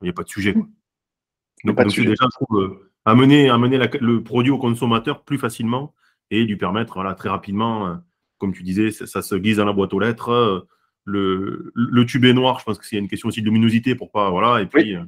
[0.00, 0.54] il n'y a pas de sujet.
[0.54, 5.94] Donc, donc déjà, je trouve amener, amener le produit au consommateur plus facilement
[6.30, 7.94] et lui permettre voilà, très rapidement, euh,
[8.38, 10.30] comme tu disais, ça, se glisse dans la boîte aux lettres.
[10.30, 10.68] Euh,
[11.04, 14.10] le, le, tube est noir, je pense que c'est une question aussi de luminosité pour
[14.10, 14.30] pas.
[14.30, 14.96] Voilà, et puis.
[14.96, 15.04] Euh,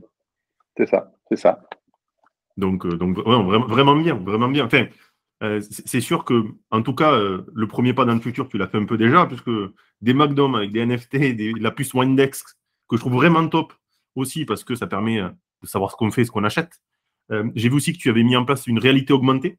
[0.77, 1.61] c'est ça, c'est ça.
[2.57, 4.67] Donc, donc vraiment, vraiment bien, vraiment bien.
[4.67, 4.87] Enfin,
[5.61, 8.79] c'est sûr que, en tout cas, le premier pas dans le futur, tu l'as fait
[8.79, 9.51] un peu déjà, puisque
[10.01, 12.43] des McDonald's avec des NFT, des, la puce Windex,
[12.89, 13.73] que je trouve vraiment top
[14.17, 16.81] aussi, parce que ça permet de savoir ce qu'on fait, ce qu'on achète.
[17.55, 19.59] J'ai vu aussi que tu avais mis en place une réalité augmentée.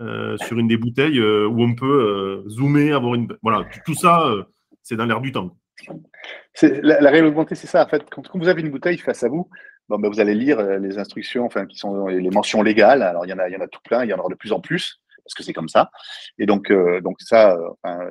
[0.00, 3.28] Euh, sur une des bouteilles euh, où on peut euh, zoomer, avoir une.
[3.42, 4.32] Voilà, tout ça,
[4.82, 5.54] c'est dans l'air du temps.
[6.62, 7.84] La, la, réelle augmentée, c'est ça.
[7.84, 9.50] En fait, quand, vous avez une bouteille face à vous,
[9.90, 13.02] ben, vous allez lire les instructions, enfin, qui sont les mentions légales.
[13.02, 15.02] Alors, il y en a, tout plein, il y en aura de plus en plus
[15.22, 15.90] parce que c'est comme ça.
[16.38, 16.72] Et donc,
[17.18, 17.58] ça,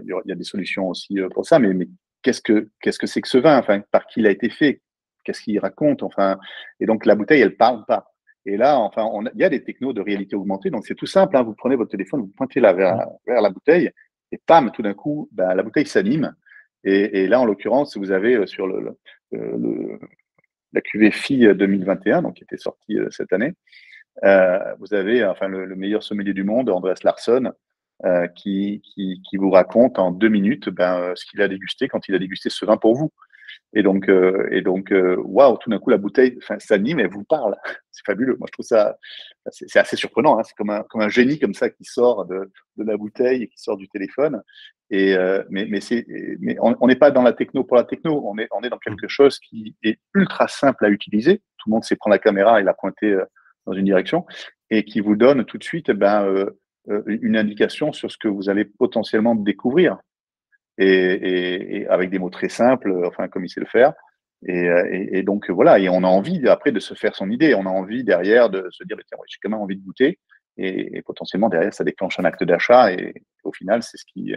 [0.03, 1.57] il y a des solutions aussi pour ça.
[1.57, 1.87] Mais,
[2.21, 4.81] qu'est-ce que qu'est-ce que c'est que ce vin Enfin, par qui il a été fait?
[5.23, 6.37] Qu'est-ce qu'il raconte Enfin,
[6.79, 8.08] et donc la bouteille, elle parle pas.
[8.45, 10.69] Et là, enfin, il y a des technos de réalité augmentée.
[10.69, 11.35] Donc, c'est tout simple.
[11.37, 11.43] Hein.
[11.43, 13.91] vous prenez votre téléphone, vous pointez là vers, la bouteille,
[14.31, 16.33] et pam, tout d'un coup, ben, la bouteille s'anime.
[16.83, 18.97] Et, là, en l'occurrence, vous avez euh, sur le,
[20.71, 23.53] la cuvée FI 2021, donc qui était sortie euh, cette année,
[24.23, 27.51] euh, vous avez enfin le, meilleur sommelier du monde, Andreas Larsson,
[28.35, 28.81] qui,
[29.33, 32.65] vous raconte en deux minutes ben, ce qu'il a dégusté quand il a dégusté ce
[32.65, 33.11] vin pour vous.
[33.73, 37.23] Et donc, euh, et donc, euh, waouh, tout d'un coup, la bouteille s'anime et vous
[37.23, 37.55] parle.
[37.91, 38.35] C'est fabuleux.
[38.39, 38.97] Moi, je trouve ça,
[39.51, 40.39] c'est assez surprenant.
[40.39, 40.43] Hein.
[40.43, 43.47] C'est comme un, comme un génie comme ça qui sort de, de la bouteille et
[43.47, 44.41] qui sort du téléphone.
[44.89, 45.79] Et euh, mais, mais,
[46.39, 48.23] mais on n'est pas dans la techno pour la techno.
[48.25, 51.39] On est, on est dans quelque chose qui est ultra simple à utiliser.
[51.57, 53.19] Tout le monde sait prendre la caméra et la pointer
[53.65, 54.25] dans une direction
[54.71, 56.47] et qui vous donne tout de suite, eh ben,
[57.05, 59.97] une indication sur ce que vous allez potentiellement découvrir
[60.79, 63.93] et, avec des mots très simples, enfin comme il sait le faire.
[64.47, 67.69] Et, donc voilà, et on a envie après de se faire son idée, on a
[67.69, 70.17] envie derrière de se dire, tiens, j'ai quand même envie de goûter,
[70.57, 73.13] et, potentiellement derrière ça déclenche un acte d'achat, et,
[73.43, 74.33] au final c'est ce qui,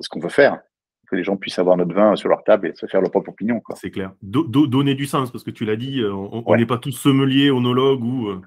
[0.00, 0.60] ce qu'on veut faire,
[1.06, 3.30] que les gens puissent avoir notre vin sur leur table et se faire leur propre
[3.30, 3.62] opinion.
[3.76, 4.12] C'est clair.
[4.22, 8.02] donner du sens, parce que tu l'as dit, euh, on n'est pas tous sommeliers, onologues,
[8.02, 8.40] ou euh,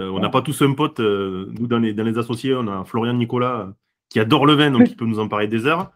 [0.00, 0.98] euh, on n'a pas tous un pote.
[0.98, 3.72] nous dans les, dans les associés, on a Florian Nicolas
[4.08, 5.92] qui adore le vin, donc il peut nous en parler des heures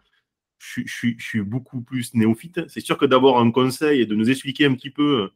[0.61, 2.67] je, suis beaucoup plus néophyte.
[2.67, 5.31] C'est sûr que d'avoir un conseil et de nous expliquer un petit peu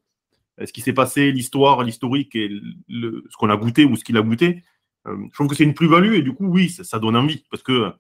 [0.60, 2.50] euh, ce qui s'est passé, l'histoire, l'historique et
[2.90, 4.64] ce qu'on a goûté ou ce qu'il a goûté,
[5.08, 7.64] euh, je trouve que c'est une plus-value et du coup, oui, ça, donne envie parce
[7.64, 7.92] que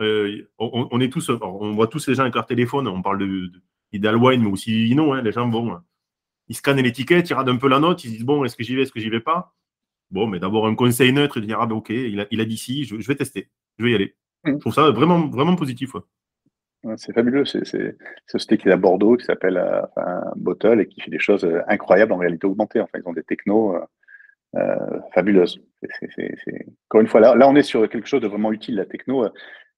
[0.00, 3.52] euh, on, est tous, on voit tous les gens avec leur téléphone, on parle de,
[3.92, 5.78] d'Ideal Wine, mais aussi Vino, hein, les gens, bon,
[6.48, 8.74] ils scannent l'étiquette, ils radent un peu la note, ils disent, bon, est-ce que j'y
[8.74, 9.54] vais, est-ce que j'y vais pas?
[10.10, 12.40] Bon, mais d'avoir un conseil neutre et de dire, ah ben ok, il a, il
[12.40, 14.16] a dit si, je, vais tester, je vais y aller.
[14.44, 14.54] Mmh.
[14.54, 15.94] Je trouve ça vraiment, vraiment positif.
[16.96, 17.44] C'est fabuleux.
[17.44, 17.94] C'est une
[18.26, 21.60] société qui est à Bordeaux, qui s'appelle euh, Bottle et qui fait des choses euh,
[21.68, 22.80] incroyables en réalité augmentée.
[22.80, 23.76] Enfin, ils ont des technos
[24.56, 25.60] euh, fabuleuses.
[26.88, 28.76] Encore une fois, là, là, on est sur quelque chose de vraiment utile.
[28.76, 29.28] La techno,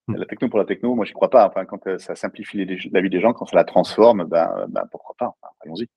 [0.09, 0.17] hmm.
[0.17, 1.47] la techno pour la techno, moi, j'y crois pas.
[1.47, 5.15] Enfin, quand ça simplifie la vie des gens, quand ça la transforme, ben, ben pourquoi
[5.19, 5.89] pas Allons-y.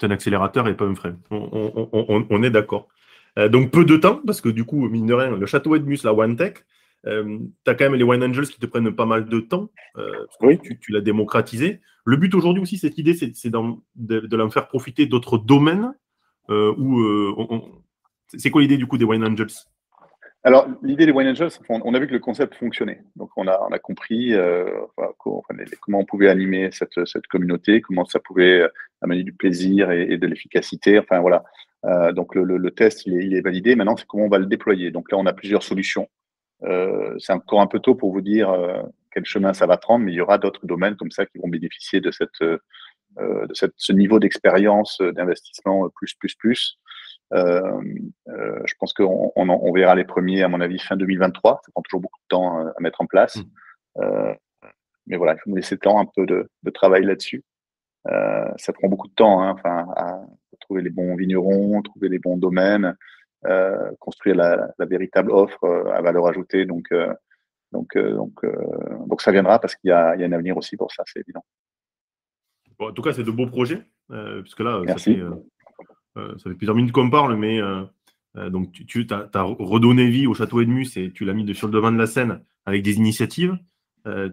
[0.00, 1.16] C'est un accélérateur et pas un frein.
[1.30, 2.88] On, est d'accord.
[3.36, 6.12] donc, peu de temps, parce que du coup, mine de rien, le château Edmus, la
[6.12, 6.64] OneTech,
[7.08, 9.70] euh, tu as quand même les Wine Angels qui te prennent pas mal de temps.
[9.96, 10.58] Euh, oui.
[10.58, 11.80] Tu, l'as démocratisé.
[12.04, 15.94] Le but aujourd'hui aussi, cette idée, c'est de, de l'en faire profiter d'autres domaines.
[16.50, 16.74] Euh,
[18.36, 19.52] c'est quoi l'idée du coup des Wine Angels?
[20.44, 23.02] Alors, l'idée des Wine Angels, on, a vu que le concept fonctionnait.
[23.16, 24.32] Donc, on a, on a compris
[25.80, 28.66] comment on pouvait animer cette, cette, communauté, comment ça pouvait
[29.02, 30.98] amener du plaisir et, de l'efficacité.
[30.98, 31.44] Enfin, voilà.
[32.12, 33.74] donc, le, le, test, il est, il est, validé.
[33.74, 34.90] Maintenant, c'est comment on va le déployer.
[34.90, 36.08] Donc, là, on a plusieurs solutions.
[36.64, 38.82] Euh, c'est encore un peu tôt pour vous dire euh,
[39.12, 41.48] quel chemin ça va prendre, mais il y aura d'autres domaines comme ça qui vont
[41.48, 42.58] bénéficier de, cette, euh,
[43.18, 46.78] de cette, ce niveau d'expérience, d'investissement plus, plus, plus.
[47.32, 51.60] je pense qu'on on, on, verra les premiers, à mon avis, fin 2023.
[51.64, 53.36] Ça prend toujours beaucoup de temps à mettre en place.
[53.96, 54.34] Mmh.
[55.06, 57.44] mais voilà, il faut nous laisser le temps un peu de, de travail là-dessus.
[58.04, 60.20] ça prend beaucoup de temps, hein, enfin, à
[60.60, 62.96] trouver les bons vignerons, trouver les bons domaines,
[63.98, 66.66] construire la, véritable offre euh, à valeur ajoutée.
[66.66, 67.12] Donc, euh,
[67.72, 68.40] donc, donc,
[69.06, 71.44] donc ça viendra parce qu'il y, a un avenir aussi pour ça, c'est évident.
[72.78, 73.82] en tout cas, c'est de beaux projets,
[74.40, 75.20] puisque là, ça fait,
[76.16, 77.60] ça fait, plusieurs minutes qu'on parle, mais
[78.34, 81.92] donc tu, as, redonné vie au château Edmus et tu l'as mis sur le devant
[81.92, 83.58] de la scène avec des initiatives.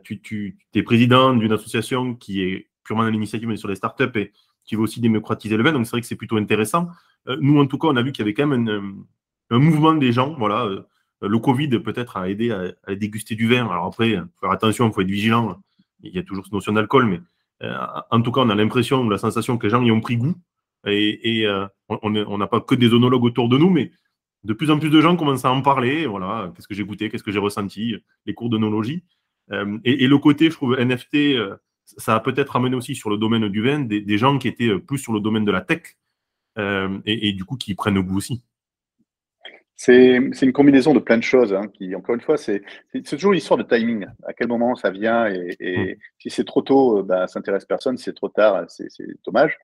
[0.06, 4.18] tu, tu es président d'une association qui est purement dans l'initiative, mais sur les startups
[4.18, 4.32] et
[4.66, 5.72] qui veut aussi démocratiser le vin.
[5.72, 6.90] Donc c'est vrai que c'est plutôt intéressant.
[7.28, 9.06] Euh, nous, en tout cas, on a vu qu'il y avait quand même
[9.50, 10.36] un mouvement des gens.
[10.38, 10.68] Voilà,
[11.22, 13.68] le Covid peut-être a aidé à, déguster du vin.
[13.68, 15.62] Alors après, faire attention, il faut être vigilant.
[16.02, 17.22] Il y a toujours cette notion d'alcool, mais
[18.12, 20.18] en tout cas, on a l'impression ou la sensation que les gens y ont pris
[20.18, 20.36] goût.
[20.86, 21.48] Et,
[21.90, 23.92] on n'a pas que des onologues autour de nous, mais
[24.44, 26.06] de plus en plus de gens commencent à en parler.
[26.06, 27.96] Voilà, qu'est-ce que j'ai goûté, qu'est-ce que j'ai ressenti,
[28.26, 29.04] les cours d'onologie.
[29.84, 31.38] et, le côté, je trouve, NFT,
[31.86, 34.98] ça a peut-être amené aussi sur le domaine du vin des, gens qui étaient plus
[34.98, 35.98] sur le domaine de la tech
[36.58, 38.44] euh, et, du coup qui prennent goût aussi.
[39.78, 41.54] C'est une combinaison de plein de choses.
[41.54, 42.64] Hein, qui, encore une fois, c'est
[43.04, 44.06] toujours une histoire de timing.
[44.26, 45.98] À quel moment ça vient et, et mm.
[46.20, 47.98] si c'est trop tôt, euh, bah, ça intéresse personne.
[47.98, 48.88] Si c'est trop tard, c'est
[49.26, 49.58] dommage.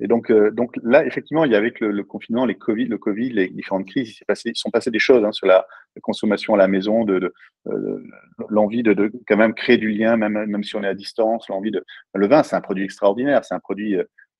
[0.00, 2.98] Et donc, euh, donc là, effectivement, il y a avec le, confinement, les COVID, le
[2.98, 5.66] Covid, les différentes crises, il, passé, sont passés des choses hein, sur la,
[6.00, 7.34] consommation à la maison, de, de,
[8.48, 11.48] l'envie de, de, quand même créer du lien, même, même si on est à distance,
[11.48, 11.84] l'envie de.
[12.14, 13.44] Le vin, c'est un produit extraordinaire.
[13.44, 13.96] C'est un produit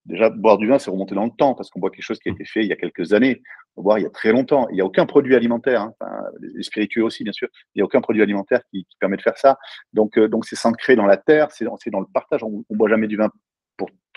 [0.09, 2.31] Déjà, boire du vin, c'est remonter dans le temps parce qu'on boit quelque chose qui
[2.31, 3.43] a été fait il y a quelques années.
[3.77, 4.67] On boire il y a très longtemps.
[4.71, 5.95] Il n'y a aucun produit alimentaire, hein.
[6.41, 7.49] les spiritueux aussi, bien sûr.
[7.75, 9.59] Il n'y a aucun produit alimentaire qui, permet de faire ça.
[9.93, 12.43] Donc, euh, donc c'est s'ancrer dans la terre, c'est dans le partage.
[12.43, 13.31] On ne boit jamais du vin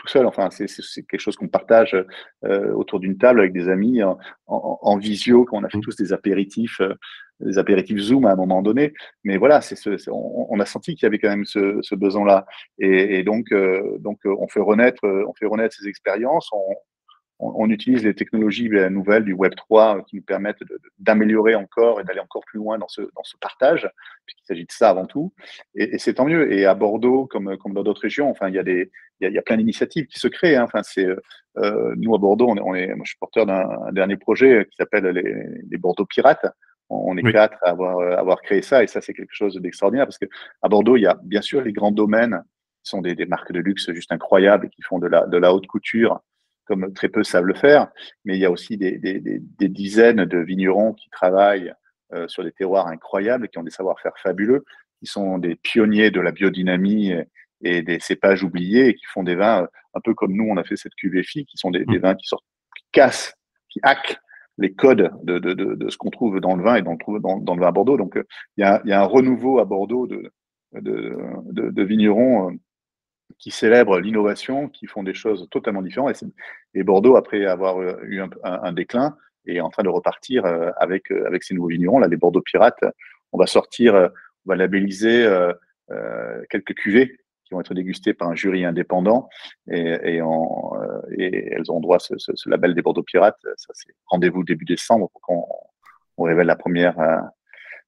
[0.01, 0.25] tout seul.
[0.25, 0.67] Enfin, c'est
[1.03, 1.95] quelque chose qu'on partage
[2.43, 5.81] euh, autour d'une table avec des amis en, en, visio, quand on a fait mmh.
[5.81, 6.95] tous des apéritifs, euh,
[7.39, 8.93] des apéritifs Zoom à un moment donné.
[9.23, 12.45] Mais voilà, c'est ce, on, a senti qu'il y avait quand même ce, ce besoin-là.
[12.79, 16.49] Et, et, donc, euh, donc, on fait renaître, on fait renaître ces expériences.
[16.51, 16.75] On,
[17.41, 20.61] on, utilise les technologies nouvelles du Web 3 euh, qui nous permettent
[20.99, 23.89] d'améliorer encore et d'aller encore plus loin dans ce, dans ce partage,
[24.25, 25.33] puisqu'il s'agit de ça avant tout.
[25.75, 26.53] Et, c'est tant mieux.
[26.53, 29.37] Et à Bordeaux, comme, comme dans d'autres régions, enfin, il y a des, il y
[29.37, 30.55] a, plein d'initiatives qui se créent.
[30.55, 30.63] Hein.
[30.63, 31.07] Enfin, c'est,
[31.57, 35.05] euh, nous à Bordeaux, on est, moi, je suis porteur d'un dernier projet qui s'appelle
[35.05, 36.45] les, les, Bordeaux Pirates.
[36.89, 40.17] On est quatre à avoir, avoir créé ça, et ça, c'est quelque chose d'extraordinaire parce
[40.17, 40.25] que
[40.61, 42.43] à Bordeaux, il y a bien sûr les grands domaines
[42.83, 45.37] qui sont des, des marques de luxe juste incroyables et qui font de la, de
[45.37, 46.21] la haute couture
[46.65, 47.87] comme très peu savent le faire,
[48.25, 48.99] mais il y a aussi des,
[49.59, 51.73] dizaines de vignerons qui travaillent
[52.13, 54.63] euh, sur des terroirs incroyables, qui ont des savoir-faire fabuleux,
[54.99, 57.13] qui sont des pionniers de la biodynamie
[57.61, 60.57] et, des cépages oubliés, et qui font des vins euh, un peu comme nous, on
[60.57, 61.97] a fait cette QVFI, qui sont des, mmh.
[61.97, 62.45] vins qui sortent,
[62.77, 63.33] qui cassent,
[63.69, 64.19] qui hackent
[64.57, 67.67] les codes de, ce qu'on trouve dans le vin et dans, dans, dans le vin
[67.67, 67.97] à Bordeaux.
[67.97, 68.23] Donc, euh,
[68.57, 70.31] il y, a, il y a un renouveau à Bordeaux de,
[70.73, 72.57] de, vignerons
[73.39, 76.23] qui célèbrent l'innovation, qui font des choses totalement différentes.
[76.73, 79.15] Et, Bordeaux, après avoir euh, eu un, déclin,
[79.45, 81.99] est en train de repartir euh, avec, euh, avec ces nouveaux vignerons.
[81.99, 82.83] Là, les Bordeaux Pirates,
[83.31, 85.25] on va sortir, on va labelliser
[86.49, 89.29] quelques cuvées qui vont être dégustées par un jury indépendant
[89.69, 93.39] et, elles ont droit à ce, label des Bordeaux Pirates.
[93.55, 95.45] Ça, c'est rendez-vous début décembre pour qu'on
[96.17, 96.95] on révèle la première,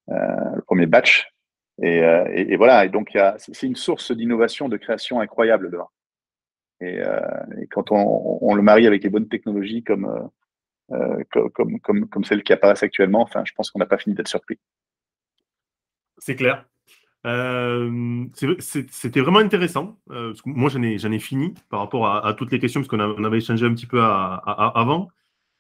[0.08, 1.33] le premier batch
[1.82, 5.76] euh, et, voilà, et donc c'est une source d'innovation, de création incroyable
[6.82, 7.20] Et, euh,
[7.62, 10.30] et quand on, le marie avec les bonnes technologies comme,
[10.92, 14.16] euh, comme, comme, comme, celles qui apparaissent actuellement, enfin, je pense qu'on n'a pas fini
[14.16, 14.60] d'être surpris.
[16.20, 16.66] C'est clair.
[18.36, 19.98] C'était vraiment intéressant.
[20.46, 23.38] moi, j'en ai, ai, fini par rapport à, toutes les questions, parce qu'on on avait
[23.38, 25.10] échangé un petit peu avant.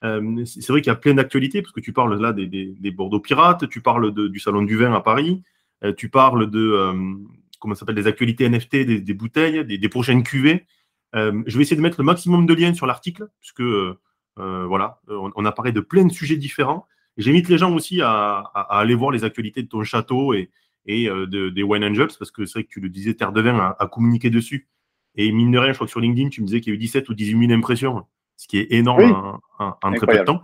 [0.01, 3.67] c'est vrai qu'il y a plein d'actualités, parce que tu parles là des, Bordeaux Pirates,
[3.67, 5.41] tu parles du Salon du Vin à Paris,
[5.91, 7.13] tu parles de euh,
[7.59, 10.65] comment s'appelle des actualités NFT, des, bouteilles, des, prochaines cuvées.
[11.15, 13.63] Euh, je vais essayer de mettre le maximum de liens sur l'article, puisque
[14.35, 16.87] voilà, on, a parlé de plein de sujets différents.
[17.17, 20.49] J'invite les gens aussi à, aller voir les actualités de ton château et,
[20.85, 23.75] et des Wine Angels, parce que c'est vrai que tu le disais, Terre de Vin
[23.77, 24.67] a, communiqué dessus.
[25.15, 26.77] Et mine de rien, je crois que sur LinkedIn, tu me disais qu'il y a
[26.77, 28.05] eu 17 ou 18 000 impressions,
[28.35, 30.41] ce qui est énorme en, très peu de temps.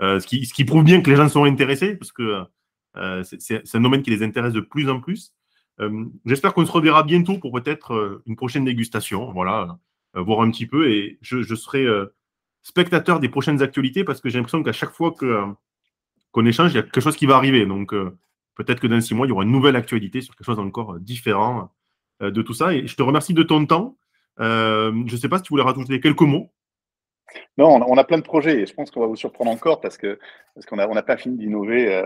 [0.00, 2.44] ce, qui, ce, qui, prouve bien que les gens sont intéressés, parce que euh,
[3.22, 5.32] c'est un domaine qui les intéresse de plus en plus.
[5.80, 9.32] Euh, j'espère qu'on se reverra bientôt pour peut-être euh, une prochaine dégustation.
[9.32, 9.78] Voilà,
[10.14, 10.90] voir un petit peu.
[10.90, 11.86] Et je, serai
[12.62, 15.14] spectateur des prochaines actualités parce que j'ai l'impression qu'à chaque fois
[16.32, 17.66] qu'on échange, il y a quelque chose qui va arriver.
[17.66, 17.94] Donc,
[18.56, 20.98] peut-être que dans six mois, il y aura une nouvelle actualité sur quelque chose encore
[20.98, 21.72] différent
[22.20, 22.74] de tout ça.
[22.74, 23.96] Et je te remercie de ton temps.
[24.38, 26.50] je ne sais pas si tu voulais rajouter quelques mots.
[27.56, 29.98] Non, on a plein de projets et je pense qu'on va vous surprendre encore parce
[29.98, 30.18] que
[30.54, 32.02] parce qu'on n'a on pas fini d'innover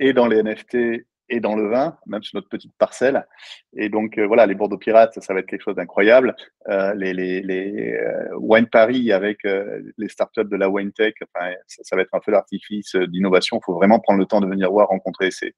[0.00, 3.26] et dans les NFT et dans le vin, même sur notre petite parcelle.
[3.74, 6.36] Et donc, euh, voilà, les Bordeaux Pirates, ça, va être quelque chose d'incroyable.
[6.68, 11.96] Euh, les les, euh, Wine Paris avec les startups de la Wine Tech, enfin, ça,
[11.96, 13.58] va être un feu d'artifice d'innovation.
[13.58, 15.54] Il faut vraiment prendre le temps de venir voir, rencontrer ces,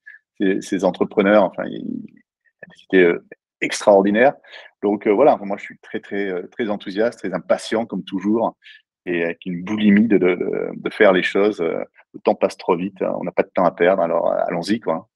[0.60, 1.44] ces, entrepreneurs.
[1.44, 2.06] Enfin, il
[3.64, 4.34] extraordinaires.
[4.82, 8.56] Donc, voilà, moi, je suis très, très, très enthousiaste, très impatient, comme toujours,
[9.06, 11.62] et avec une boulimie de, de, faire les choses
[12.14, 13.12] le temps passe trop vite, hein.
[13.20, 14.80] on n'a pas de temps à perdre, alors euh, allons-y.
[14.80, 15.08] quoi.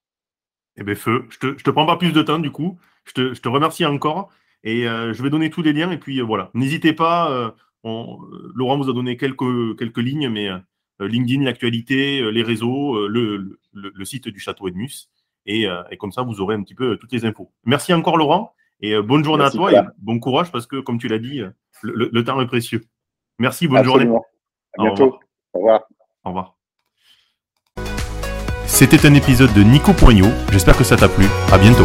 [0.77, 2.79] Eh bien, feu, je te, te prends pas plus de temps du coup.
[3.05, 4.31] Je te, remercie encore
[4.65, 5.91] et euh, je vais donner tous les liens.
[5.91, 7.55] Et puis euh, voilà, n'hésitez pas.
[7.85, 10.49] Laurent vous a donné quelques, quelques lignes, mais
[11.01, 13.59] LinkedIn, l'actualité, les réseaux, le,
[14.05, 15.09] site du Château Edmus.
[15.47, 17.51] Et, et, comme ça, vous aurez un petit peu toutes les infos.
[17.65, 18.53] Merci encore, Laurent.
[18.81, 21.43] Et bonne journée à toi et bon courage parce que, comme tu l'as dit,
[21.83, 22.85] le, temps est précieux.
[23.39, 24.09] Merci, bonne journée.
[24.79, 25.19] À bientôt.
[25.55, 25.83] Au revoir.
[26.25, 26.59] Au revoir.
[28.67, 30.31] C'était un épisode de Nico Poignot.
[30.53, 31.25] J'espère que ça t'a plu.
[31.53, 31.85] À bientôt.